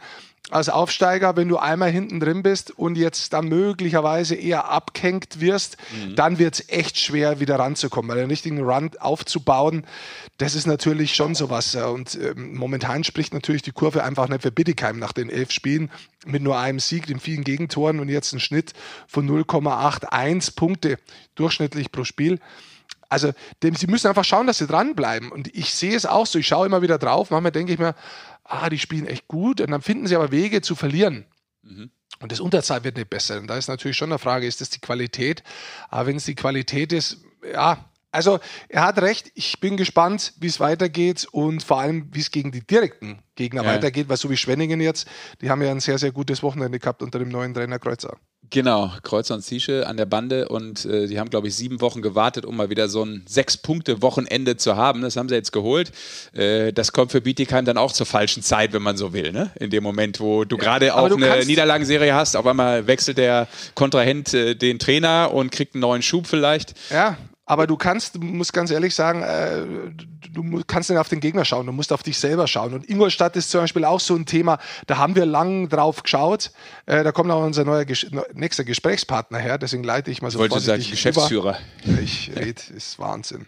[0.51, 5.79] Als Aufsteiger, wenn du einmal hinten drin bist und jetzt dann möglicherweise eher abgehängt wirst,
[5.91, 6.17] mhm.
[6.17, 8.11] dann wird es echt schwer, wieder ranzukommen.
[8.11, 9.87] Weil den richtigen Run aufzubauen,
[10.37, 11.75] das ist natürlich schon sowas.
[11.75, 15.91] Und ähm, momentan spricht natürlich die Kurve einfach nicht für Bittigheim nach den elf Spielen
[16.27, 18.75] mit nur einem Sieg, den vielen Gegentoren und jetzt ein Schnitt
[19.09, 20.99] von 0,81 Punkte
[21.37, 22.39] durchschnittlich pro Spiel.
[23.15, 23.31] Also
[23.63, 25.31] dem, sie müssen einfach schauen, dass sie dranbleiben.
[25.31, 27.95] Und ich sehe es auch so, ich schaue immer wieder drauf, manchmal denke ich mir,
[28.43, 31.25] ah, die spielen echt gut und dann finden sie aber Wege zu verlieren.
[31.63, 31.91] Mhm.
[32.19, 33.39] Und das Unterzahl wird nicht besser.
[33.39, 35.45] Und da ist natürlich schon eine Frage, ist das die Qualität?
[35.91, 37.19] Aber wenn es die Qualität ist,
[37.53, 42.21] ja, also er hat recht, ich bin gespannt, wie es weitergeht und vor allem, wie
[42.21, 43.71] es gegen die direkten Gegner ja.
[43.71, 45.07] weitergeht, weil so wie Schwenningen jetzt,
[45.41, 48.17] die haben ja ein sehr, sehr gutes Wochenende gehabt unter dem neuen Trainer Kreuzer.
[48.55, 52.03] Genau, Kreuzer und Ziesche an der Bande und äh, die haben, glaube ich, sieben Wochen
[52.03, 55.03] gewartet, um mal wieder so ein Sechs-Punkte-Wochenende zu haben.
[55.03, 55.91] Das haben sie jetzt geholt.
[56.35, 59.33] Äh, das kommt für Bietigheim dann auch zur falschen Zeit, wenn man so will.
[59.33, 59.51] Ne?
[59.59, 63.49] In dem Moment, wo du ja, gerade auch eine Niederlagenserie hast, auf einmal wechselt der
[63.75, 66.75] Kontrahent äh, den Trainer und kriegt einen neuen Schub vielleicht.
[66.93, 67.17] Ja,
[67.47, 69.67] aber du kannst, du musst ganz ehrlich sagen, äh,
[70.31, 72.73] du kannst nicht auf den Gegner schauen, du musst auf dich selber schauen.
[72.73, 76.53] Und Ingolstadt ist zum Beispiel auch so ein Thema, da haben wir lang drauf geschaut.
[76.87, 80.39] Äh, da kommt auch unser neuer Ges nächster Gesprächspartner her, deswegen leite ich mal so
[80.39, 81.59] Wollte sagen, Geschäftsführer.
[81.85, 82.01] Über.
[82.01, 83.47] Ich rede, ist Wahnsinn.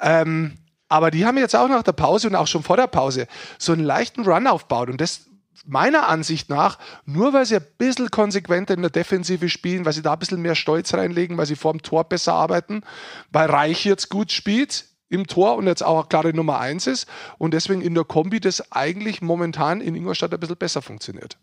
[0.00, 0.58] Ähm,
[0.88, 3.28] aber die haben jetzt auch nach der Pause und auch schon vor der Pause
[3.58, 4.90] so einen leichten Run aufgebaut.
[4.90, 5.29] Und das
[5.66, 10.02] meiner Ansicht nach, nur weil sie ein bisschen konsequenter in der Defensive spielen, weil sie
[10.02, 12.82] da ein bisschen mehr Stolz reinlegen, weil sie vor dem Tor besser arbeiten,
[13.30, 17.06] weil Reich jetzt gut spielt im Tor und jetzt auch klare Nummer eins ist
[17.38, 21.36] und deswegen in der Kombi das eigentlich momentan in Ingolstadt ein bisschen besser funktioniert.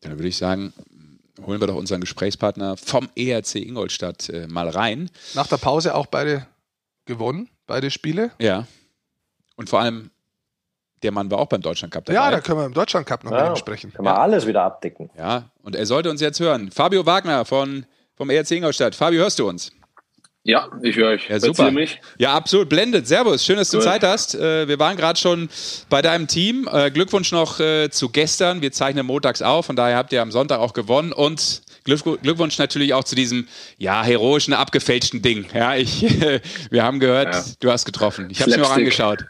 [0.00, 0.72] Dann würde ich sagen,
[1.46, 5.10] holen wir doch unseren Gesprächspartner vom ERC Ingolstadt äh, mal rein.
[5.34, 6.46] Nach der Pause auch beide
[7.06, 8.32] gewonnen, beide Spiele.
[8.38, 8.66] Ja.
[9.56, 10.10] Und vor allem
[11.02, 12.14] der Mann war auch beim Deutschland Cup dabei.
[12.14, 13.92] Ja, da können wir im Deutschland Cup noch ja, mit ihm sprechen.
[13.92, 15.10] Können wir alles wieder abdecken.
[15.18, 16.70] Ja, und er sollte uns jetzt hören.
[16.70, 18.94] Fabio Wagner von, vom ERC Ingolstadt.
[18.94, 19.72] Fabio, hörst du uns?
[20.44, 21.28] Ja, ich höre euch.
[21.28, 21.70] Ja, super.
[21.70, 22.00] Mich?
[22.18, 22.68] Ja, absolut.
[22.68, 23.06] Blendet.
[23.06, 23.44] Servus.
[23.44, 23.84] Schön, dass du Gut.
[23.84, 24.34] Zeit hast.
[24.34, 25.48] Äh, wir waren gerade schon
[25.88, 26.68] bei deinem Team.
[26.70, 28.60] Äh, Glückwunsch noch äh, zu gestern.
[28.60, 29.66] Wir zeichnen montags auf.
[29.66, 31.12] Von daher habt ihr am Sonntag auch gewonnen.
[31.12, 33.46] Und Glückwunsch natürlich auch zu diesem,
[33.78, 35.46] ja, heroischen, abgefälschten Ding.
[35.54, 36.02] Ja, ich,
[36.70, 37.44] wir haben gehört, ja.
[37.60, 38.26] du hast getroffen.
[38.30, 39.24] Ich habe es mir auch angeschaut.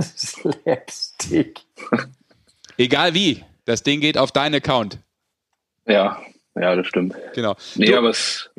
[0.00, 1.60] Slapstick.
[2.76, 4.98] Egal wie, das Ding geht auf deinen Account.
[5.86, 6.20] Ja,
[6.54, 7.14] ja, das stimmt.
[7.34, 7.56] Genau.
[7.74, 8.50] Nee, du, aber es.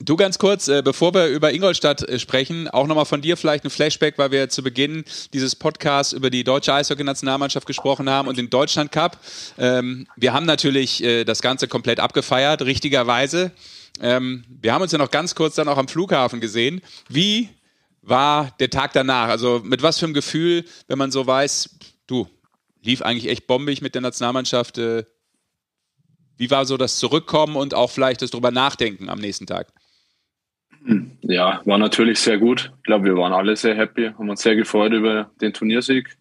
[0.00, 3.64] Du ganz kurz, äh, bevor wir über Ingolstadt äh, sprechen, auch nochmal von dir vielleicht
[3.64, 8.36] ein Flashback, weil wir zu Beginn dieses Podcasts über die deutsche Eishockey-Nationalmannschaft gesprochen haben und
[8.36, 9.18] den Deutschland Cup.
[9.56, 13.52] Ähm, wir haben natürlich äh, das Ganze komplett abgefeiert, richtigerweise.
[14.00, 16.82] Ähm, wir haben uns ja noch ganz kurz dann auch am Flughafen gesehen.
[17.08, 17.48] Wie
[18.06, 19.28] war der Tag danach?
[19.28, 22.28] Also mit was für einem Gefühl, wenn man so weiß, du,
[22.82, 24.78] lief eigentlich echt bombig mit der Nationalmannschaft.
[24.78, 25.04] Äh,
[26.36, 29.68] wie war so das Zurückkommen und auch vielleicht das drüber nachdenken am nächsten Tag?
[31.22, 32.72] Ja, war natürlich sehr gut.
[32.78, 36.16] Ich glaube, wir waren alle sehr happy, haben uns sehr gefreut über den Turniersieg.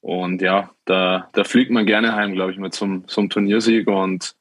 [0.00, 3.86] Und ja, da, da fliegt man gerne heim, glaube ich, mit so einem Turniersieg.
[3.88, 4.34] Und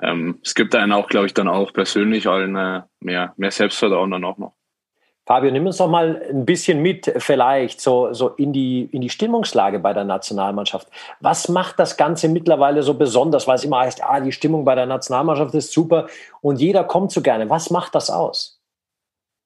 [0.00, 4.12] ähm, es gibt einen auch, glaube ich, dann auch persönlich allen äh, mehr, mehr Selbstvertrauen
[4.12, 4.54] dann auch noch.
[5.30, 9.10] Fabio, nimm uns doch mal ein bisschen mit, vielleicht so, so in, die, in die
[9.10, 10.88] Stimmungslage bei der Nationalmannschaft.
[11.20, 13.46] Was macht das Ganze mittlerweile so besonders?
[13.46, 16.08] Weil es immer heißt, ah, die Stimmung bei der Nationalmannschaft ist super
[16.40, 17.48] und jeder kommt so gerne.
[17.48, 18.60] Was macht das aus?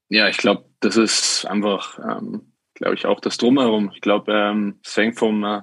[0.08, 3.90] Ja, ich glaube, das ist einfach, ähm, glaube ich, auch das Drumherum.
[3.94, 5.60] Ich glaube, ähm, es fängt vom, äh,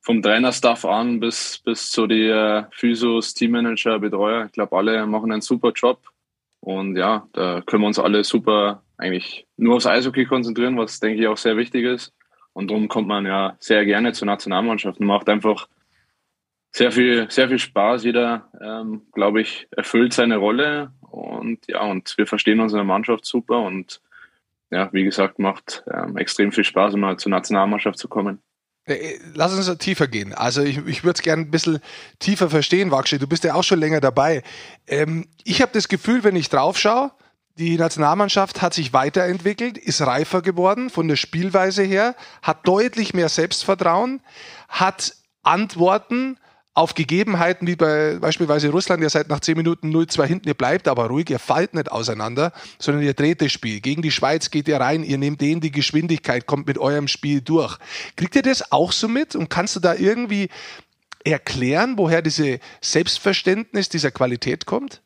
[0.00, 4.46] vom Trainerstaff an bis, bis zu die äh, Physios, Teammanager, Betreuer.
[4.46, 6.00] Ich glaube, alle machen einen super Job.
[6.60, 11.20] Und ja, da können wir uns alle super eigentlich nur aufs Eishockey konzentrieren, was denke
[11.20, 12.12] ich auch sehr wichtig ist.
[12.52, 15.68] Und darum kommt man ja sehr gerne zur Nationalmannschaft und macht einfach
[16.70, 18.04] sehr viel, sehr viel Spaß.
[18.04, 23.60] Jeder, ähm, glaube ich, erfüllt seine Rolle und ja, und wir verstehen unsere Mannschaft super
[23.60, 24.00] und
[24.70, 28.40] ja, wie gesagt, macht ähm, extrem viel Spaß, immer zur Nationalmannschaft zu kommen.
[28.84, 30.32] Äh, lass uns tiefer gehen.
[30.32, 31.78] Also ich, ich würde es gerne ein bisschen
[32.18, 33.18] tiefer verstehen, Wakshi.
[33.18, 34.42] Du bist ja auch schon länger dabei.
[34.86, 37.12] Ähm, ich habe das Gefühl, wenn ich drauf schaue,
[37.58, 43.28] die Nationalmannschaft hat sich weiterentwickelt, ist reifer geworden von der Spielweise her, hat deutlich mehr
[43.28, 44.20] Selbstvertrauen,
[44.68, 46.38] hat Antworten
[46.74, 50.88] auf Gegebenheiten wie bei beispielsweise Russland, ihr seid nach 10 Minuten 0-2 hinten, ihr bleibt
[50.88, 53.80] aber ruhig, ihr fallt nicht auseinander, sondern ihr dreht das Spiel.
[53.80, 57.42] Gegen die Schweiz geht ihr rein, ihr nehmt denen die Geschwindigkeit, kommt mit eurem Spiel
[57.42, 57.76] durch.
[58.16, 60.48] Kriegt ihr das auch so mit und kannst du da irgendwie
[61.24, 65.02] erklären, woher diese Selbstverständnis dieser Qualität kommt?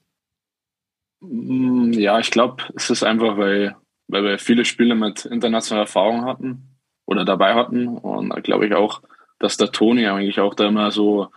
[1.20, 3.76] Mm, ja, ich glaube, es ist einfach, weil,
[4.08, 9.02] weil wir viele Spiele mit internationaler Erfahrung hatten oder dabei hatten und glaube ich auch,
[9.38, 11.28] dass der Toni eigentlich auch da immer so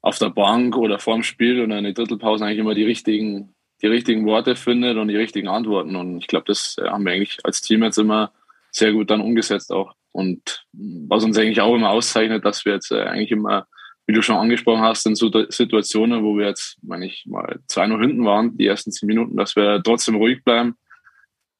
[0.00, 3.86] auf der Bank oder vorm Spiel oder in der Drittelpause eigentlich immer die richtigen, die
[3.86, 5.96] richtigen Worte findet und die richtigen Antworten.
[5.96, 8.32] Und ich glaube, das äh, haben wir eigentlich als Team jetzt immer
[8.72, 9.94] sehr gut dann umgesetzt auch.
[10.10, 13.66] Und was uns eigentlich auch immer auszeichnet, dass wir jetzt äh, eigentlich immer,
[14.06, 18.00] wie du schon angesprochen hast, in Situationen, wo wir jetzt, meine ich, mal zwei nur
[18.00, 20.76] hinten waren, die ersten zehn Minuten, dass wir trotzdem ruhig bleiben,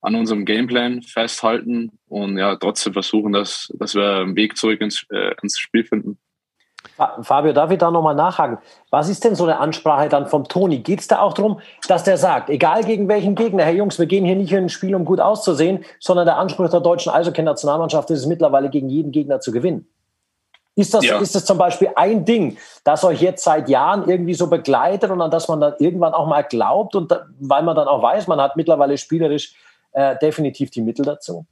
[0.00, 5.06] an unserem Gameplan festhalten und ja, trotzdem versuchen, dass, dass wir einen Weg zurück ins,
[5.10, 6.18] äh, ins Spiel finden.
[7.22, 8.58] Fabio, darf ich da nochmal nachhaken?
[8.90, 10.80] Was ist denn so eine Ansprache dann vom Toni?
[10.80, 14.06] Geht es da auch darum, dass der sagt, egal gegen welchen Gegner, Herr Jungs, wir
[14.06, 18.10] gehen hier nicht in ein Spiel, um gut auszusehen, sondern der Anspruch der deutschen Eishockey-Nationalmannschaft
[18.10, 19.86] ist es mittlerweile, gegen jeden Gegner zu gewinnen?
[20.74, 21.18] Ist das, ja.
[21.18, 25.20] ist das zum Beispiel ein Ding, das euch jetzt seit Jahren irgendwie so begleitet und
[25.20, 28.26] an das man dann irgendwann auch mal glaubt und da, weil man dann auch weiß,
[28.26, 29.54] man hat mittlerweile spielerisch
[29.92, 31.46] äh, definitiv die Mittel dazu?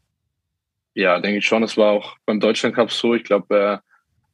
[0.94, 1.62] Ja, denke ich schon.
[1.62, 3.14] Das war auch beim Deutschland Cup so.
[3.14, 3.78] Ich glaube, äh,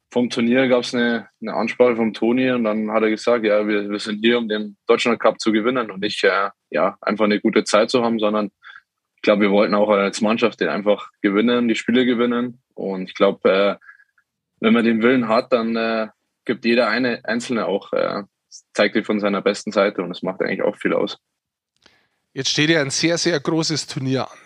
[0.09, 3.67] vom Turnier gab es eine, eine Ansprache vom Toni und dann hat er gesagt, ja,
[3.67, 7.25] wir, wir sind hier, um den Deutschland Cup zu gewinnen und nicht äh, ja, einfach
[7.25, 8.51] eine gute Zeit zu haben, sondern
[9.15, 12.61] ich glaube, wir wollten auch als Mannschaft den einfach gewinnen, die Spiele gewinnen.
[12.73, 13.75] Und ich glaube, äh,
[14.59, 16.07] wenn man den Willen hat, dann äh,
[16.45, 18.23] gibt jeder eine Einzelne auch, äh,
[18.73, 21.17] zeigt sich von seiner besten Seite und das macht eigentlich auch viel aus.
[22.33, 24.37] Jetzt steht ja ein sehr, sehr großes Turnier an.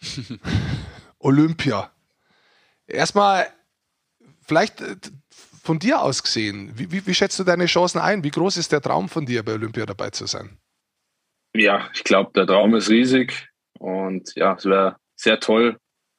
[1.18, 1.90] Olympia.
[2.86, 3.48] Erstmal,
[4.46, 4.96] vielleicht äh,
[5.62, 8.22] von dir aus gesehen, wie, wie, wie, schätzt du deine Chancen ein?
[8.22, 10.58] Wie groß ist der Traum von dir, bei Olympia dabei zu sein?
[11.54, 13.48] Ja, ich glaube, der Traum ist riesig
[13.78, 15.78] und ja, es wäre sehr toll,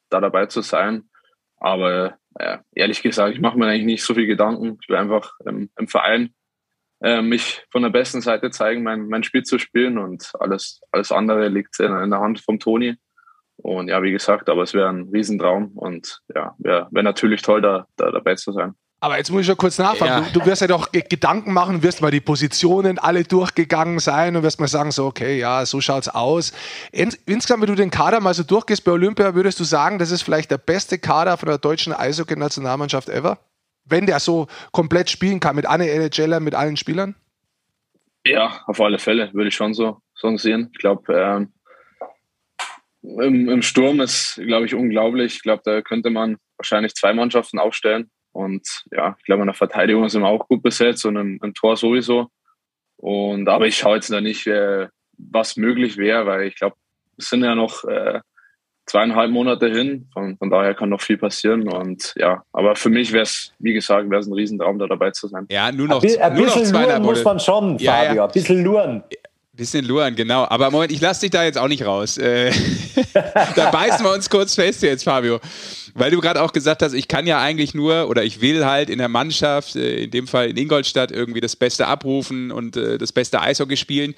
[0.09, 1.09] da dabei zu sein.
[1.57, 4.77] Aber äh, ehrlich gesagt, ich mache mir eigentlich nicht so viel Gedanken.
[4.81, 6.33] Ich will einfach ähm, im Verein
[7.01, 11.11] äh, mich von der besten Seite zeigen, mein, mein Spiel zu spielen und alles, alles
[11.11, 12.95] andere liegt in, in der Hand vom Toni.
[13.57, 17.61] Und ja, wie gesagt, aber es wäre ein Riesentraum und ja, wäre wär natürlich toll,
[17.61, 18.75] da, da dabei zu sein.
[18.99, 20.23] Aber jetzt muss ich schon kurz nachfragen.
[20.23, 20.29] Ja.
[20.31, 24.41] Du, du, wirst ja doch Gedanken machen, wirst mal die Positionen alle durchgegangen sein und
[24.41, 26.51] wirst mal sagen, so, okay, ja, so schaut's aus.
[26.91, 30.23] insgesamt, wenn du den Kader mal so durchgehst bei Olympia, würdest du sagen, das ist
[30.23, 33.37] vielleicht der beste Kader von der deutschen Eishockey-Nationalmannschaft ever?
[33.89, 37.15] wenn der so komplett spielen kann mit allen NHLern, mit allen Spielern?
[38.25, 40.69] Ja, auf alle Fälle, würde ich schon so, so sehen.
[40.73, 41.53] Ich glaube, ähm,
[43.01, 45.35] im, im, Sturm ist, glaube ich, unglaublich.
[45.35, 48.09] Ich glaube, da könnte man wahrscheinlich zwei Mannschaften aufstellen.
[48.37, 51.53] Und ja, ich glaube, in der Verteidigung sind wir auch gut besetzt und im, im
[51.55, 52.27] Tor sowieso.
[52.97, 56.75] Und aber ich schaue jetzt da nicht, äh, was möglich wäre, weil ich glaube,
[57.17, 58.19] es sind ja noch äh,
[58.85, 60.07] zweieinhalb Monate hin.
[60.13, 61.67] Von, von daher kann noch viel passieren.
[61.67, 65.09] Und ja, aber für mich wäre es, wie gesagt, wäre es ein Riesentraum, da dabei
[65.09, 65.47] zu sein.
[65.49, 68.15] Ja, nur noch, ein, bisschen luren muss man schon, ja, Fabio.
[68.15, 68.25] Ja.
[68.25, 69.03] Ein bisschen luren.
[69.57, 70.45] Bisschen luren, genau.
[70.47, 72.19] Aber Moment, ich lasse dich da jetzt auch nicht raus.
[72.19, 72.51] Äh,
[73.55, 75.39] da beißen wir uns kurz fest jetzt, Fabio.
[75.95, 78.91] Weil du gerade auch gesagt hast, ich kann ja eigentlich nur oder ich will halt
[78.91, 82.99] in der Mannschaft, äh, in dem Fall in Ingolstadt, irgendwie das Beste abrufen und äh,
[82.99, 84.13] das beste Eishockey spielen.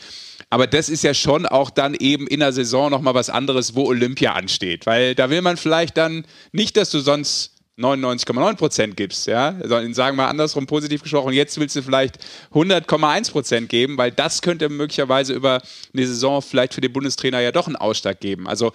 [0.50, 3.86] Aber das ist ja schon auch dann eben in der Saison nochmal was anderes, wo
[3.86, 4.86] Olympia ansteht.
[4.86, 9.94] Weil da will man vielleicht dann nicht, dass du sonst 99,9 Prozent gibst, ja, sondern
[9.94, 12.20] sagen wir andersrum positiv gesprochen, jetzt willst du vielleicht
[12.54, 15.62] 100,1 Prozent geben, weil das könnte möglicherweise über
[15.94, 18.48] eine Saison vielleicht für den Bundestrainer ja doch einen Ausschlag geben.
[18.48, 18.74] Also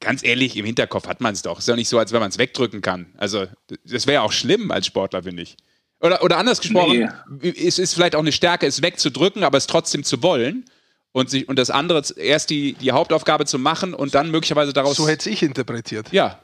[0.00, 1.58] ganz ehrlich, im Hinterkopf hat man es doch.
[1.58, 3.06] Ist ja nicht so, als wenn man es wegdrücken kann.
[3.18, 3.46] Also
[3.84, 5.56] das wäre ja auch schlimm als Sportler, finde ich.
[6.00, 7.10] Oder, oder anders gesprochen,
[7.40, 7.54] nee.
[7.56, 10.66] es ist vielleicht auch eine Stärke, es wegzudrücken, aber es trotzdem zu wollen
[11.12, 14.96] und, sich, und das andere erst die, die Hauptaufgabe zu machen und dann möglicherweise daraus.
[14.96, 16.12] So hätte ich interpretiert.
[16.12, 16.38] Ja.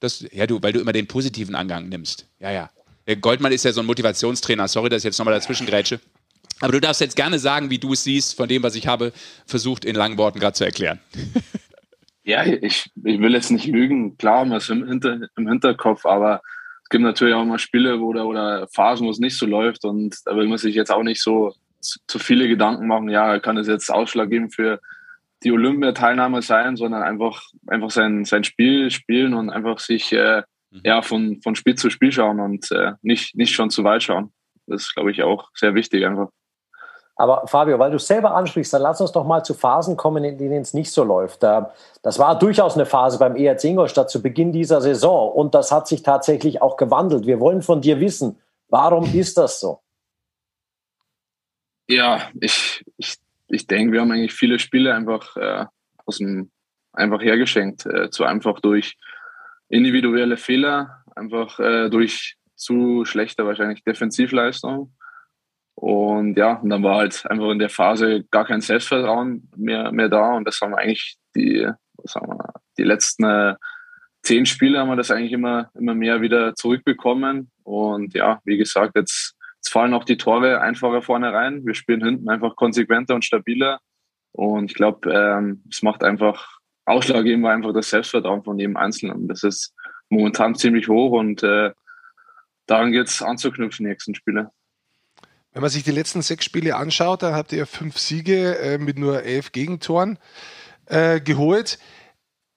[0.00, 2.26] Das, ja, du, weil du immer den positiven Angang nimmst.
[2.38, 2.70] Ja, ja.
[3.06, 4.68] Der Goldmann ist ja so ein Motivationstrainer.
[4.68, 6.00] Sorry, dass ich jetzt nochmal dazwischen grätsche.
[6.60, 9.12] Aber du darfst jetzt gerne sagen, wie du es siehst, von dem, was ich habe
[9.46, 11.00] versucht, in langen Worten gerade zu erklären.
[12.28, 14.18] Ja, ich, ich will jetzt nicht lügen.
[14.18, 16.42] Klar haben wir es im, Hinter, im Hinterkopf, aber
[16.82, 19.84] es gibt natürlich auch mal Spiele oder, oder Phasen, wo es nicht so läuft.
[19.84, 23.56] Und da will man sich jetzt auch nicht so zu viele Gedanken machen, ja, kann
[23.58, 24.80] es jetzt ausschlaggebend für
[25.46, 30.80] die Olympiateilnahme sein, sondern einfach, einfach sein, sein Spiel spielen und einfach sich äh, mhm.
[30.82, 34.32] ja, von, von Spiel zu Spiel schauen und äh, nicht, nicht schon zu weit schauen.
[34.66, 36.30] Das ist, glaube ich, auch sehr wichtig einfach.
[37.14, 40.24] Aber Fabio, weil du es selber ansprichst, dann lass uns doch mal zu Phasen kommen,
[40.24, 41.44] in denen es nicht so läuft.
[41.44, 45.86] Das war durchaus eine Phase beim ERC Ingolstadt zu Beginn dieser Saison und das hat
[45.86, 47.24] sich tatsächlich auch gewandelt.
[47.24, 48.38] Wir wollen von dir wissen,
[48.68, 49.80] warum ist das so?
[51.88, 53.16] Ja, ich, ich,
[53.48, 55.66] ich denke, wir haben eigentlich viele Spiele einfach äh,
[56.04, 56.50] aus dem
[56.92, 57.86] einfach hergeschenkt.
[57.86, 58.96] Äh, zu einfach durch
[59.68, 64.94] individuelle Fehler, einfach äh, durch zu schlechte wahrscheinlich Defensivleistung.
[65.74, 70.08] Und ja, und dann war halt einfach in der Phase gar kein Selbstvertrauen mehr, mehr
[70.08, 70.32] da.
[70.32, 71.68] Und das haben wir eigentlich die,
[71.98, 73.54] was haben wir, die letzten äh,
[74.22, 77.50] zehn Spiele haben wir das eigentlich immer, immer mehr wieder zurückbekommen.
[77.62, 79.35] Und ja, wie gesagt, jetzt,
[79.66, 81.66] jetzt fallen auch die Tore einfacher vorne rein.
[81.66, 83.80] Wir spielen hinten einfach konsequenter und stabiler.
[84.32, 89.26] Und ich glaube, ähm, es macht einfach ausschlaggebend war einfach das Selbstvertrauen von jedem Einzelnen.
[89.26, 89.74] Das ist
[90.08, 91.72] momentan ziemlich hoch und äh,
[92.66, 94.52] daran geht es anzuknüpfen, die nächsten Spiele.
[95.52, 98.98] Wenn man sich die letzten sechs Spiele anschaut, dann habt ihr fünf Siege äh, mit
[98.98, 100.18] nur elf Gegentoren
[100.84, 101.80] äh, geholt.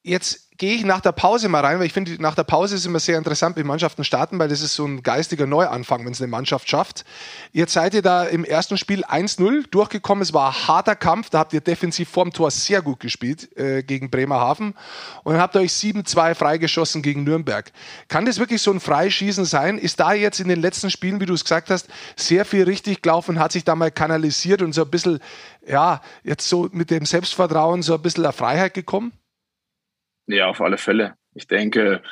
[0.03, 2.85] Jetzt gehe ich nach der Pause mal rein, weil ich finde, nach der Pause ist
[2.85, 6.21] immer sehr interessant, wie Mannschaften starten, weil das ist so ein geistiger Neuanfang, wenn es
[6.21, 7.05] eine Mannschaft schafft.
[7.53, 10.21] Jetzt seid ihr da im ersten Spiel 1-0 durchgekommen.
[10.21, 11.29] Es war ein harter Kampf.
[11.29, 14.75] Da habt ihr defensiv vorm Tor sehr gut gespielt äh, gegen Bremerhaven.
[15.23, 17.71] Und dann habt ihr euch 7-2 freigeschossen gegen Nürnberg.
[18.09, 19.77] Kann das wirklich so ein Freischießen sein?
[19.77, 21.87] Ist da jetzt in den letzten Spielen, wie du es gesagt hast,
[22.17, 25.19] sehr viel richtig gelaufen, hat sich da mal kanalisiert und so ein bisschen,
[25.65, 29.13] ja, jetzt so mit dem Selbstvertrauen so ein bisschen eine Freiheit gekommen?
[30.29, 31.15] Ja, auf alle Fälle.
[31.33, 32.03] Ich denke,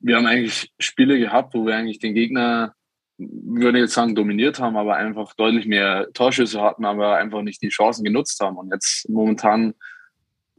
[0.00, 2.74] wir haben eigentlich Spiele gehabt, wo wir eigentlich den Gegner,
[3.16, 7.62] würde ich jetzt sagen, dominiert haben, aber einfach deutlich mehr Torschüsse hatten, aber einfach nicht
[7.62, 8.56] die Chancen genutzt haben.
[8.56, 9.74] Und jetzt momentan,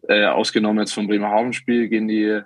[0.07, 2.41] äh, ausgenommen jetzt vom Bremerhaven-Spiel, gehen die,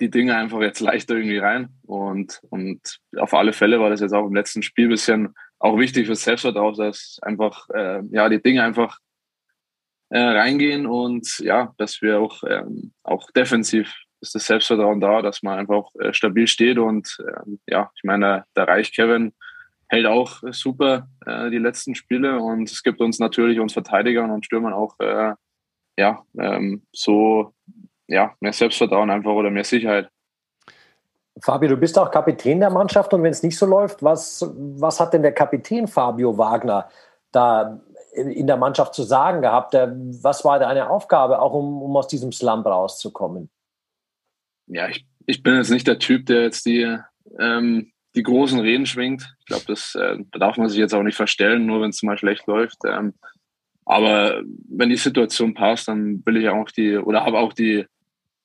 [0.00, 1.68] die Dinge einfach jetzt leichter irgendwie rein.
[1.82, 5.78] Und, und auf alle Fälle war das jetzt auch im letzten Spiel ein bisschen auch
[5.78, 8.98] wichtig fürs Selbstvertrauen, dass einfach äh, ja die Dinge einfach
[10.10, 15.42] äh, reingehen und ja, dass wir auch, ähm, auch defensiv ist das Selbstvertrauen da, dass
[15.42, 19.32] man einfach äh, stabil steht und äh, ja, ich meine, der Reich Kevin
[19.88, 24.44] hält auch super äh, die letzten Spiele und es gibt uns natürlich uns Verteidigern und
[24.44, 25.34] Stürmern auch äh,
[25.98, 27.54] ja ähm, so
[28.06, 30.10] ja mehr Selbstvertrauen einfach oder mehr Sicherheit.
[31.42, 35.00] Fabio, du bist auch Kapitän der Mannschaft und wenn es nicht so läuft, was, was
[35.00, 36.88] hat denn der Kapitän Fabio Wagner
[37.32, 37.80] da
[38.12, 39.74] in der Mannschaft zu sagen gehabt?
[39.74, 43.50] Was war deine Aufgabe, auch um, um aus diesem Slump rauszukommen?
[44.66, 46.96] Ja, ich, ich bin jetzt nicht der Typ, der jetzt die,
[47.38, 49.34] ähm, die großen Reden schwingt.
[49.40, 52.02] Ich glaube, das äh, da darf man sich jetzt auch nicht verstellen, nur wenn es
[52.02, 52.78] mal schlecht läuft.
[52.86, 53.14] Ähm,
[53.84, 57.86] aber wenn die Situation passt, dann will ich auch die, oder habe auch die,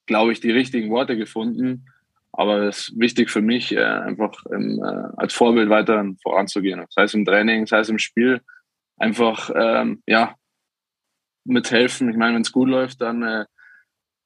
[0.08, 1.86] glaube ich, die richtigen Worte gefunden.
[2.32, 6.84] Aber es ist wichtig für mich, äh, einfach im, äh, als Vorbild weiter voranzugehen.
[6.90, 8.42] Sei es im Training, sei es im Spiel
[8.98, 10.36] einfach ähm, ja
[11.46, 12.10] mithelfen.
[12.10, 13.46] Ich meine, wenn es gut läuft, dann äh,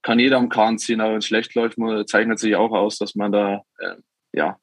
[0.01, 1.78] kann jeder am Kahn ziehen, aber wenn es schlecht läuft,
[2.09, 3.95] zeichnet sich auch aus, dass man da äh,
[4.34, 4.57] ja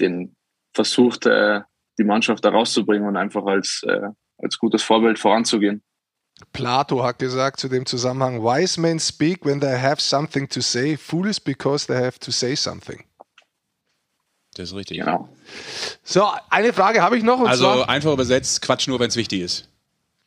[0.00, 0.36] den
[0.74, 1.60] versucht, äh,
[1.98, 4.08] die Mannschaft da rauszubringen und einfach als, äh,
[4.38, 5.82] als gutes Vorbild voranzugehen.
[6.52, 10.96] Plato hat gesagt zu dem Zusammenhang, wise men speak when they have something to say,
[10.96, 13.04] foolish because they have to say something.
[14.54, 14.98] Das ist richtig.
[14.98, 15.28] Genau.
[16.02, 17.40] So, eine Frage habe ich noch.
[17.40, 19.68] also zwar, einfach übersetzt, Quatsch nur, wenn es wichtig ist.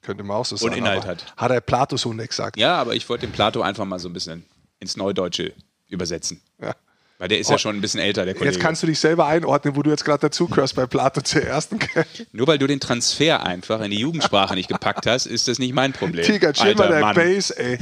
[0.02, 0.74] Könnte man auch so sagen.
[0.74, 1.34] Und Inhalt hat.
[1.36, 2.58] Hat er Plato so nicht gesagt.
[2.58, 4.46] Ja, aber ich wollte den Plato einfach mal so ein bisschen
[4.80, 5.54] ins Neudeutsche
[5.90, 6.42] übersetzen.
[6.62, 6.76] Ja.
[7.18, 7.60] Weil der ist ja oh.
[7.60, 8.54] schon ein bisschen älter, der Kollege.
[8.54, 11.80] Jetzt kannst du dich selber einordnen, wo du jetzt gerade dazugehörst bei Plato zur ersten.
[12.34, 15.74] Nur weil du den Transfer einfach in die Jugendsprache nicht gepackt hast, ist das nicht
[15.74, 16.26] mein Problem.
[16.26, 17.16] Tiger, chill mal der Mann.
[17.16, 17.80] Base, ey.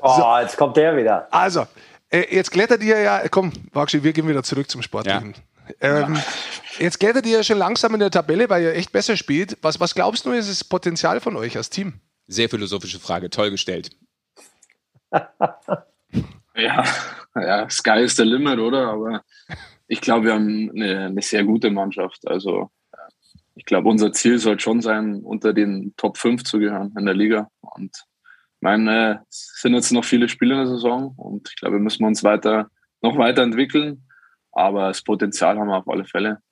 [0.00, 0.38] Oh, so.
[0.40, 1.26] jetzt kommt der wieder.
[1.32, 1.66] Also,
[2.08, 5.32] äh, jetzt klettert ihr ja, komm, Wagshi, wir gehen wieder zurück zum Sportlichen.
[5.32, 5.42] Ja.
[5.80, 6.24] Ähm, ja.
[6.78, 9.58] Jetzt klettert ihr ja schon langsam in der Tabelle, weil ihr echt besser spielt.
[9.62, 12.00] Was, was glaubst du, ist das Potenzial von euch als Team?
[12.26, 13.90] Sehr philosophische Frage, toll gestellt.
[16.54, 16.84] ja,
[17.34, 18.88] ja, Sky ist der Limit, oder?
[18.88, 19.22] Aber
[19.86, 22.28] ich glaube, wir haben eine, eine, sehr gute Mannschaft.
[22.28, 22.70] Also
[23.54, 27.14] ich glaube, unser Ziel sollte schon sein, unter den Top 5 zu gehören in der
[27.14, 27.48] Liga.
[27.60, 31.76] Und ich meine, es sind jetzt noch viele Spiele in der Saison und ich glaube,
[31.76, 34.07] wir müssen uns weiter, noch weiterentwickeln.
[34.58, 36.42] Aber das Potenzial haben wir auf alle Fälle.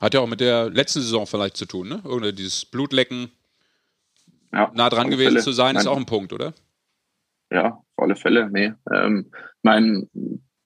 [0.00, 2.00] Hat ja auch mit der letzten Saison vielleicht zu tun, ne?
[2.02, 3.30] Oder dieses Blutlecken
[4.52, 5.44] ja, nah dran gewesen Fälle.
[5.44, 5.82] zu sein, Nein.
[5.82, 6.54] ist auch ein Punkt, oder?
[7.50, 8.50] Ja, auf alle Fälle.
[8.50, 8.72] Nee.
[8.92, 9.30] Ähm,
[9.62, 10.08] mein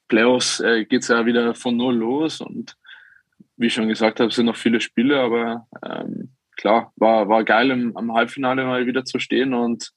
[0.09, 2.77] Playoffs äh, geht es ja wieder von null los und
[3.57, 7.71] wie ich schon gesagt habe, sind noch viele Spiele, aber ähm, klar, war, war geil
[7.71, 9.93] im, am Halbfinale mal wieder zu stehen und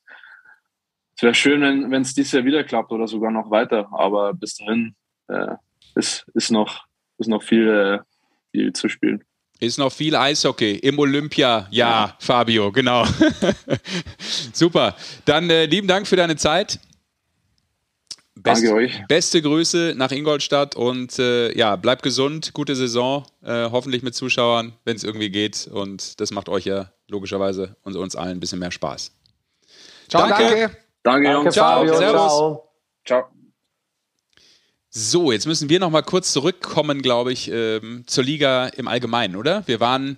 [1.16, 3.88] es wäre schön, wenn es dieses Jahr wieder klappt oder sogar noch weiter.
[3.91, 4.96] Aber bis dahin
[5.28, 5.56] äh,
[5.96, 6.86] ist, ist, noch,
[7.18, 8.00] ist noch viel, äh,
[8.52, 9.24] viel zu spielen.
[9.60, 11.68] Ist noch viel Eishockey im Olympia.
[11.72, 12.18] Ja, ja.
[12.20, 13.06] Fabio, genau.
[14.54, 14.96] Super.
[15.26, 16.80] Dann äh, lieben Dank für deine Zeit.
[18.36, 19.08] Best, Danke euch.
[19.08, 24.74] Beste Grüße nach Ingolstadt und äh, ja, bleibt gesund, gute Saison, äh, hoffentlich mit Zuschauern,
[24.86, 25.70] wenn es irgendwie geht.
[25.72, 29.12] Und das macht euch ja logischerweise und uns allen ein bisschen mehr Spaß.
[30.10, 30.44] Ciao, danke.
[30.44, 31.54] Danke, danke Jungs.
[31.54, 32.32] Ciao, Fabio, Servus.
[32.32, 32.74] Ciao.
[33.06, 33.43] ciao.
[34.96, 39.36] So, jetzt müssen wir noch mal kurz zurückkommen, glaube ich, ähm, zur Liga im Allgemeinen,
[39.36, 39.68] oder?
[39.68, 40.18] Wir waren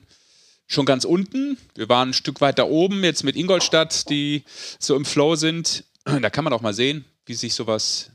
[0.67, 4.43] schon ganz unten, wir waren ein Stück weiter oben, jetzt mit Ingolstadt, die
[4.78, 5.86] so im Flow sind.
[6.21, 8.11] Da kann man auch mal sehen, wie sich sowas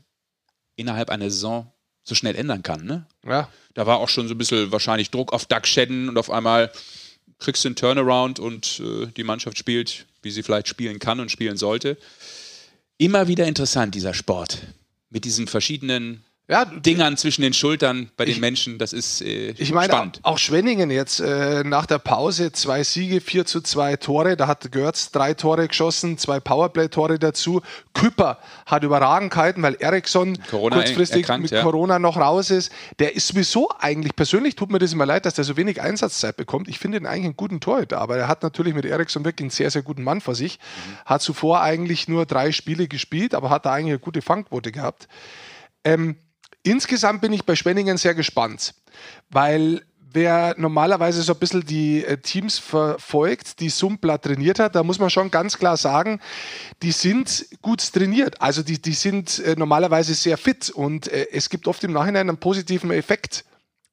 [0.75, 1.71] innerhalb einer Saison
[2.03, 2.85] so schnell ändern kann.
[2.85, 3.07] Ne?
[3.25, 3.49] Ja.
[3.73, 6.71] Da war auch schon so ein bisschen wahrscheinlich Druck auf Duck Shedden und auf einmal
[7.39, 11.31] kriegst du einen Turnaround und äh, die Mannschaft spielt, wie sie vielleicht spielen kann und
[11.31, 11.97] spielen sollte.
[12.99, 14.59] Immer wieder interessant, dieser Sport.
[15.09, 19.51] Mit diesen verschiedenen ja, Dingern zwischen den Schultern bei den ich, Menschen, das ist äh,
[19.51, 20.19] ich meine, spannend.
[20.23, 24.69] Auch, Schwenningen jetzt äh, nach der Pause zwei Siege, 4 zu 2 Tore, da hat
[24.69, 27.61] Görz drei Tore geschossen, zwei Powerplay-Tore dazu.
[27.93, 31.63] Küpper hat überragend gehalten, weil Eriksson Corona kurzfristig erkrankt, mit ja.
[31.63, 32.69] Corona noch raus ist.
[32.99, 36.35] Der ist sowieso eigentlich, persönlich tut mir das immer leid, dass der so wenig Einsatzzeit
[36.35, 36.67] bekommt.
[36.67, 39.51] Ich finde ihn eigentlich einen guten Torhüter, aber er hat natürlich mit Eriksson wirklich einen
[39.51, 40.59] sehr, sehr guten Mann vor sich.
[40.59, 41.05] Mhm.
[41.05, 45.07] Hat zuvor eigentlich nur drei Spiele gespielt, aber hat da eigentlich eine gute Fangquote gehabt.
[45.85, 46.17] Ähm,
[46.63, 48.75] Insgesamt bin ich bei Schwenningen sehr gespannt,
[49.29, 49.81] weil
[50.13, 54.99] wer normalerweise so ein bisschen die äh, Teams verfolgt, die Sumpla trainiert hat, da muss
[54.99, 56.19] man schon ganz klar sagen,
[56.81, 58.41] die sind gut trainiert.
[58.41, 62.29] Also die, die sind äh, normalerweise sehr fit und äh, es gibt oft im Nachhinein
[62.29, 63.45] einen positiven Effekt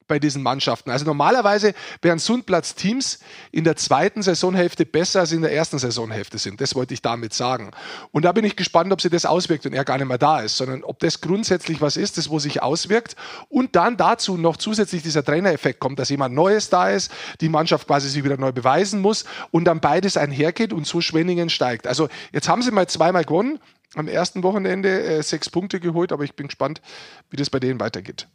[0.08, 0.90] bei diesen Mannschaften.
[0.90, 3.20] Also normalerweise wären Sundplatz-Teams
[3.52, 6.60] in der zweiten Saisonhälfte besser als in der ersten Saisonhälfte sind.
[6.60, 7.70] Das wollte ich damit sagen.
[8.10, 10.40] Und da bin ich gespannt, ob sich das auswirkt und er gar nicht mehr da
[10.40, 13.14] ist, sondern ob das grundsätzlich was ist, das wo sich auswirkt.
[13.48, 17.86] Und dann dazu noch zusätzlich dieser Trainereffekt kommt, dass jemand Neues da ist, die Mannschaft
[17.86, 21.86] quasi sich wieder neu beweisen muss und dann beides einhergeht und so Schwenningen steigt.
[21.86, 23.60] Also jetzt haben sie mal zweimal gewonnen,
[23.94, 26.80] am ersten Wochenende äh, sechs Punkte geholt, aber ich bin gespannt,
[27.30, 28.28] wie das bei denen weitergeht.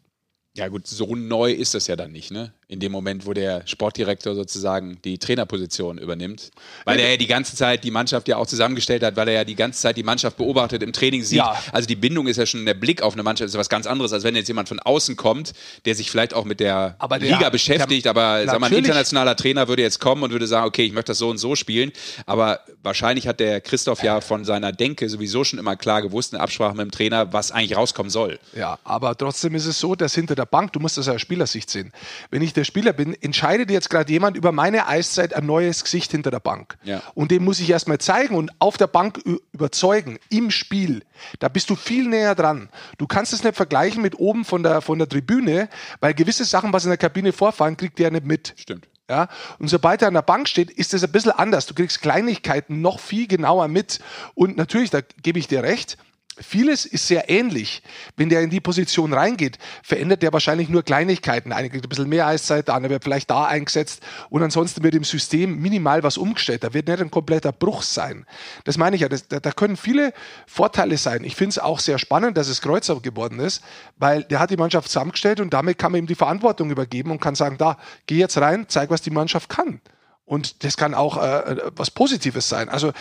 [0.56, 2.54] Ja gut, so neu ist das ja dann nicht, ne?
[2.68, 6.52] In dem Moment, wo der Sportdirektor sozusagen die Trainerposition übernimmt.
[6.86, 9.44] Weil er ja die ganze Zeit die Mannschaft ja auch zusammengestellt hat, weil er ja
[9.46, 11.40] die ganze Zeit die Mannschaft beobachtet, im Training sieht.
[11.40, 11.60] Ja.
[11.72, 13.88] Also die Bindung ist ja schon, der Blick auf eine Mannschaft ist ja was ganz
[13.88, 15.54] anderes, als wenn jetzt jemand von außen kommt,
[15.86, 19.36] der sich vielleicht auch mit der, der Liga beschäftigt, der, aber sag mal, ein internationaler
[19.36, 21.92] Trainer würde jetzt kommen und würde sagen, okay, ich möchte das so und so spielen.
[22.28, 26.44] Aber wahrscheinlich hat der Christoph ja von seiner Denke sowieso schon immer klar gewusst, eine
[26.44, 28.40] Absprache mit dem Trainer, was eigentlich rauskommen soll.
[28.56, 31.22] Ja, aber trotzdem ist es so, dass hinter der der Bank, du musst das aus
[31.22, 31.94] Spielersicht sehen.
[32.30, 36.12] Wenn ich der Spieler bin, entscheidet jetzt gerade jemand über meine Eiszeit ein neues Gesicht
[36.12, 36.78] hinter der Bank.
[36.84, 37.02] Ja.
[37.14, 39.20] Und dem muss ich erstmal zeigen und auf der Bank
[39.54, 41.04] überzeugen, im Spiel.
[41.40, 42.70] Da bist du viel näher dran.
[42.98, 45.70] Du kannst es nicht vergleichen mit oben von der, von der Tribüne,
[46.02, 48.54] weil gewisse Sachen, was in der Kabine vorfallen, kriegt der nicht mit.
[48.58, 48.88] Stimmt.
[49.10, 49.28] Ja,
[49.60, 51.66] und sobald er an der Bank steht, ist es ein bisschen anders.
[51.66, 54.00] Du kriegst Kleinigkeiten noch viel genauer mit.
[54.34, 55.98] Und natürlich, da gebe ich dir recht,
[56.40, 57.84] Vieles ist sehr ähnlich.
[58.18, 61.52] Wenn der in die Position reingeht, verändert der wahrscheinlich nur Kleinigkeiten.
[61.52, 64.96] Einer kriegt ein bisschen mehr Eiszeit, der andere wird vielleicht da eingesetzt und ansonsten wird
[64.96, 66.64] im System minimal was umgestellt.
[66.64, 68.26] Da wird nicht ein kompletter Bruch sein.
[68.64, 69.10] Das meine ich ja.
[69.10, 70.12] Das, da, da, können viele
[70.48, 71.24] Vorteile sein.
[71.24, 73.64] Ich finde es auch sehr spannend, dass es Kreuzer geworden ist,
[73.98, 77.22] weil der hat die Mannschaft zusammengestellt und damit kann man ihm die Verantwortung übergeben und
[77.22, 77.78] kann sagen, da,
[78.08, 79.82] geh jetzt rein, zeig, was die Mannschaft kann.
[80.26, 82.70] Und das kann auch äh, was Positives sein.
[82.70, 82.94] Also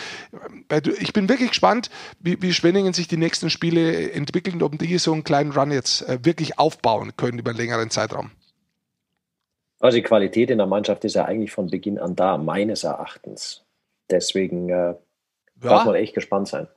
[0.99, 5.12] ich bin wirklich gespannt, wie, wie Schwenningen sich die nächsten Spiele entwickeln ob die so
[5.12, 8.33] einen kleinen Run jetzt äh, wirklich aufbauen können über einen längeren Zeitraum.
[9.79, 13.64] Also die Qualität in der Mannschaft ist ja eigentlich von Beginn an da, meines Erachtens.
[14.11, 14.97] Deswegen äh, ja.
[15.61, 16.68] darf man echt gespannt sein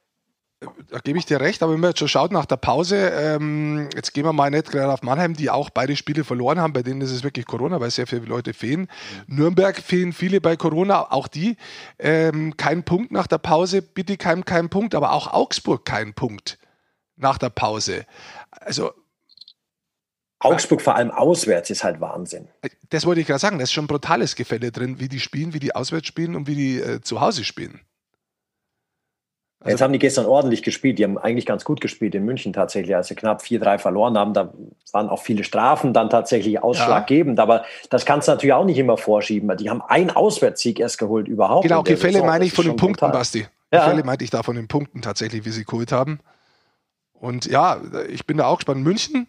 [0.59, 3.89] da gebe ich dir recht, aber wenn man jetzt schon schaut nach der Pause, ähm,
[3.95, 6.83] jetzt gehen wir mal nicht gerade auf Mannheim, die auch beide Spiele verloren haben, bei
[6.83, 8.87] denen ist es wirklich Corona, weil sehr viele Leute fehlen.
[9.27, 9.35] Mhm.
[9.35, 11.57] Nürnberg fehlen viele bei Corona, auch die.
[11.99, 16.57] Ähm, kein Punkt nach der Pause, Bittigheim kein Punkt, aber auch Augsburg kein Punkt
[17.17, 18.05] nach der Pause.
[18.51, 18.93] Also
[20.39, 22.47] Augsburg vor allem auswärts ist halt Wahnsinn.
[22.89, 25.53] Das wollte ich gerade sagen, da ist schon ein brutales Gefälle drin, wie die spielen,
[25.53, 27.81] wie die auswärts spielen und wie die äh, zu Hause spielen.
[29.65, 30.99] Also Jetzt haben die gestern ordentlich gespielt.
[30.99, 34.35] Die haben eigentlich ganz gut gespielt in München tatsächlich, als sie knapp 4-3 verloren haben.
[34.35, 34.53] Da
[34.91, 37.39] waren auch viele Strafen dann tatsächlich ausschlaggebend.
[37.39, 37.43] Ja.
[37.43, 39.57] Aber das kannst du natürlich auch nicht immer vorschieben.
[39.57, 41.63] Die haben einen Auswärtssieg erst geholt überhaupt.
[41.63, 43.17] Genau, Gefälle meine ich von den Punkten, brutal.
[43.17, 43.47] Basti.
[43.73, 43.85] Ja.
[43.85, 46.19] Gefälle meinte ich da von den Punkten tatsächlich, wie sie geholt haben.
[47.13, 48.83] Und ja, ich bin da auch gespannt.
[48.83, 49.25] München,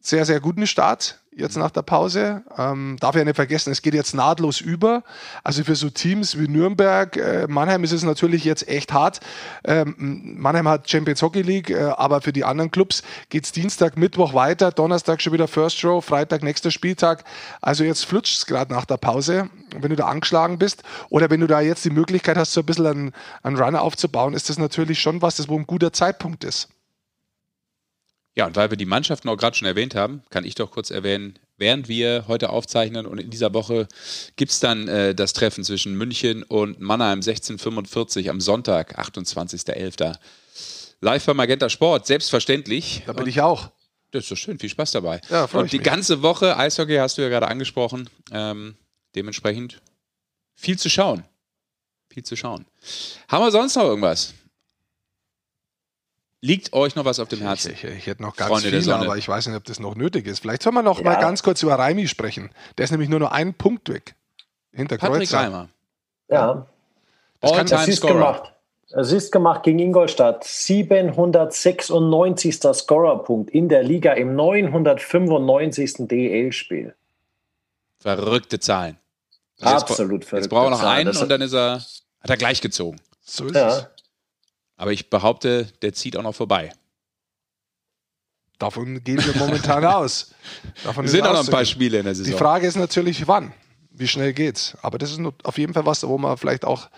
[0.00, 2.42] sehr, sehr guten Start jetzt nach der Pause.
[2.56, 5.04] Ähm, darf ja nicht vergessen, es geht jetzt nahtlos über.
[5.44, 9.20] Also für so Teams wie Nürnberg, äh, Mannheim ist es natürlich jetzt echt hart.
[9.64, 13.96] Ähm, Mannheim hat Champions Hockey League, äh, aber für die anderen Clubs geht es Dienstag,
[13.96, 17.24] Mittwoch weiter, Donnerstag schon wieder First Row, Freitag nächster Spieltag.
[17.60, 20.82] Also jetzt flutscht es gerade nach der Pause, wenn du da angeschlagen bist.
[21.08, 23.12] Oder wenn du da jetzt die Möglichkeit hast, so ein bisschen einen,
[23.42, 26.68] einen Run aufzubauen, ist das natürlich schon was, das wo ein guter Zeitpunkt ist.
[28.38, 30.90] Ja, und weil wir die Mannschaften auch gerade schon erwähnt haben, kann ich doch kurz
[30.90, 33.88] erwähnen, während wir heute aufzeichnen und in dieser Woche
[34.36, 40.14] gibt es dann äh, das Treffen zwischen München und Mannheim 1645 am Sonntag, 28.11.
[41.00, 43.02] Live bei Magenta Sport, selbstverständlich.
[43.06, 43.70] Da bin und ich auch.
[44.12, 45.20] Das ist so schön, viel Spaß dabei.
[45.30, 45.84] Ja, und die mich.
[45.84, 48.08] ganze Woche Eishockey hast du ja gerade angesprochen.
[48.30, 48.76] Ähm,
[49.16, 49.82] dementsprechend
[50.54, 51.24] viel zu schauen.
[52.08, 52.66] Viel zu schauen.
[53.26, 54.32] Haben wir sonst noch irgendwas?
[56.40, 57.72] Liegt euch noch was auf dem Herzen?
[57.72, 59.96] Ich, ich, ich hätte noch ganz Freunde viel, aber ich weiß nicht, ob das noch
[59.96, 60.40] nötig ist.
[60.40, 61.04] Vielleicht sollen wir noch ja.
[61.04, 62.50] mal ganz kurz über Raimi sprechen.
[62.76, 64.14] Der ist nämlich nur noch einen Punkt weg.
[64.72, 65.38] Hinter Patrick Kreuzer.
[65.38, 65.68] Reimer.
[66.28, 66.66] Ja.
[67.40, 68.52] Das kann Assist gemacht.
[68.92, 70.44] Assist gemacht gegen Ingolstadt.
[70.44, 72.60] 796.
[72.72, 76.08] Scorerpunkt in der Liga im 995.
[76.08, 76.94] DL-Spiel.
[77.98, 78.96] Verrückte Zahlen.
[79.60, 81.84] Absolut verrückte Jetzt braucht er noch einen und dann ist er,
[82.20, 83.00] hat er gleich gezogen.
[83.24, 83.68] So ist ja.
[83.68, 83.88] es.
[84.78, 86.72] Aber ich behaupte, der zieht auch noch vorbei.
[88.58, 90.32] Davon gehen wir momentan aus.
[90.84, 92.32] Davon es sind auch noch ein paar Spiele in der Saison.
[92.32, 93.52] Die Frage ist natürlich, wann?
[93.90, 94.76] Wie schnell geht's?
[94.80, 96.88] Aber das ist auf jeden Fall was, wo wir vielleicht auch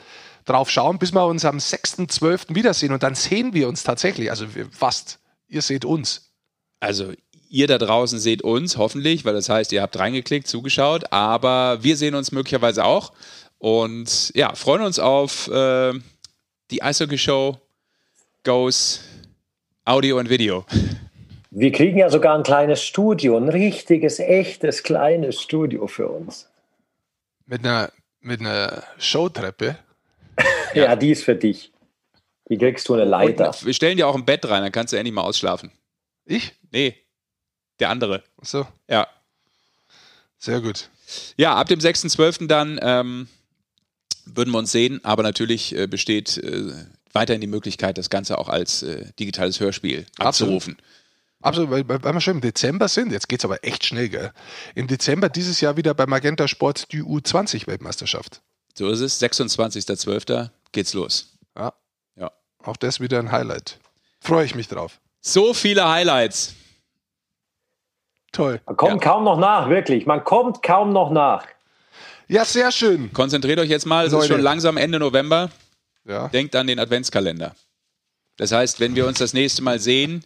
[0.45, 2.55] drauf schauen, bis wir uns am 6.12.
[2.55, 4.31] wiedersehen und dann sehen wir uns tatsächlich.
[4.31, 5.19] Also fast.
[5.49, 6.33] Ihr seht uns.
[6.81, 7.13] Also
[7.49, 11.97] ihr da draußen seht uns, hoffentlich, weil das heißt, ihr habt reingeklickt, zugeschaut, aber wir
[11.97, 13.13] sehen uns möglicherweise auch
[13.59, 15.93] und ja, freuen uns auf äh,
[16.71, 17.59] die Eishockey-Show
[18.45, 19.01] goes
[19.85, 20.65] Audio und Video.
[21.51, 26.49] Wir kriegen ja sogar ein kleines Studio, ein richtiges, echtes, kleines Studio für uns.
[27.47, 29.77] Mit einer, mit einer Showtreppe?
[30.75, 30.85] ja.
[30.85, 31.73] ja, die ist für dich.
[32.49, 33.49] Die kriegst du eine Leiter.
[33.49, 35.73] Und wir stellen dir auch ein Bett rein, dann kannst du endlich mal ausschlafen.
[36.25, 36.53] Ich?
[36.71, 36.97] Nee,
[37.79, 38.23] der andere.
[38.41, 38.67] Ach so.
[38.89, 39.07] Ja.
[40.39, 40.89] Sehr gut.
[41.37, 42.47] Ja, ab dem 6.12.
[42.47, 43.29] dann ähm,
[44.25, 46.73] würden wir uns sehen, aber natürlich äh, besteht äh,
[47.13, 50.77] weiterhin die Möglichkeit, das Ganze auch als äh, digitales Hörspiel abzurufen.
[51.43, 54.33] Absolut, weil, weil wir schon im Dezember sind, jetzt geht es aber echt schnell, gell?
[54.75, 58.43] Im Dezember dieses Jahr wieder bei Magenta Sport die U20-Weltmeisterschaft.
[58.75, 60.51] So ist es, 26.12.
[60.73, 61.33] geht's los.
[61.57, 61.73] Ja.
[62.17, 62.31] ja.
[62.63, 63.79] Auch das wieder ein Highlight.
[64.21, 65.01] Freue ich mich drauf.
[65.23, 66.55] So viele Highlights.
[68.33, 68.61] Toll.
[68.67, 69.11] Man kommt ja.
[69.11, 70.07] kaum noch nach, wirklich.
[70.07, 71.47] Man kommt kaum noch nach.
[72.29, 73.13] Ja, sehr schön.
[73.13, 75.51] Konzentriert euch jetzt mal, es ist schon langsam Ende November.
[76.07, 76.29] Ja.
[76.29, 77.55] Denkt an den Adventskalender.
[78.37, 80.25] Das heißt, wenn wir uns das nächste Mal sehen,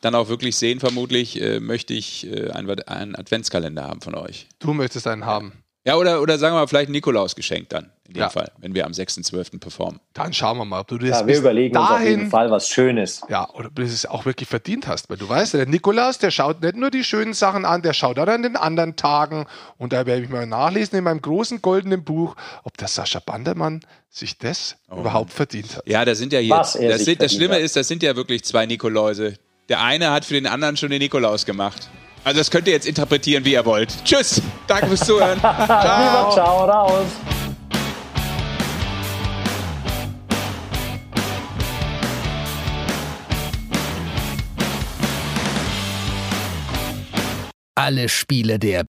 [0.00, 4.48] dann auch wirklich sehen, vermutlich, äh, möchte ich äh, einen, Adventskalender haben von euch.
[4.58, 5.61] Du möchtest einen haben.
[5.84, 8.28] Ja, oder, oder sagen wir mal vielleicht ein Nikolaus-Geschenk dann, in dem ja.
[8.28, 9.58] Fall, wenn wir am 6.12.
[9.58, 9.98] performen.
[10.12, 12.50] Dann schauen wir mal, ob du das Ja, wir überlegen dahin, uns auf jeden Fall
[12.52, 13.22] was Schönes.
[13.28, 15.10] Ja, oder ob du es auch wirklich verdient hast.
[15.10, 18.20] Weil du weißt, der Nikolaus, der schaut nicht nur die schönen Sachen an, der schaut
[18.20, 19.46] auch an den anderen Tagen.
[19.76, 23.80] Und da werde ich mal nachlesen in meinem großen goldenen Buch, ob der Sascha Bandermann
[24.08, 25.00] sich das oh.
[25.00, 25.88] überhaupt verdient hat.
[25.88, 26.54] Ja, da sind ja hier.
[26.54, 27.60] das, sind, das Schlimme hat.
[27.60, 29.34] ist, das sind ja wirklich zwei Nikoläuse.
[29.68, 31.88] Der eine hat für den anderen schon den Nikolaus gemacht.
[32.24, 33.92] Also das könnt ihr jetzt interpretieren, wie ihr wollt.
[34.04, 34.40] Tschüss.
[34.66, 35.38] Danke fürs Zuhören.
[35.40, 36.32] Ciao.
[36.32, 37.06] Ciao, raus.
[47.74, 48.80] Alle Spiele der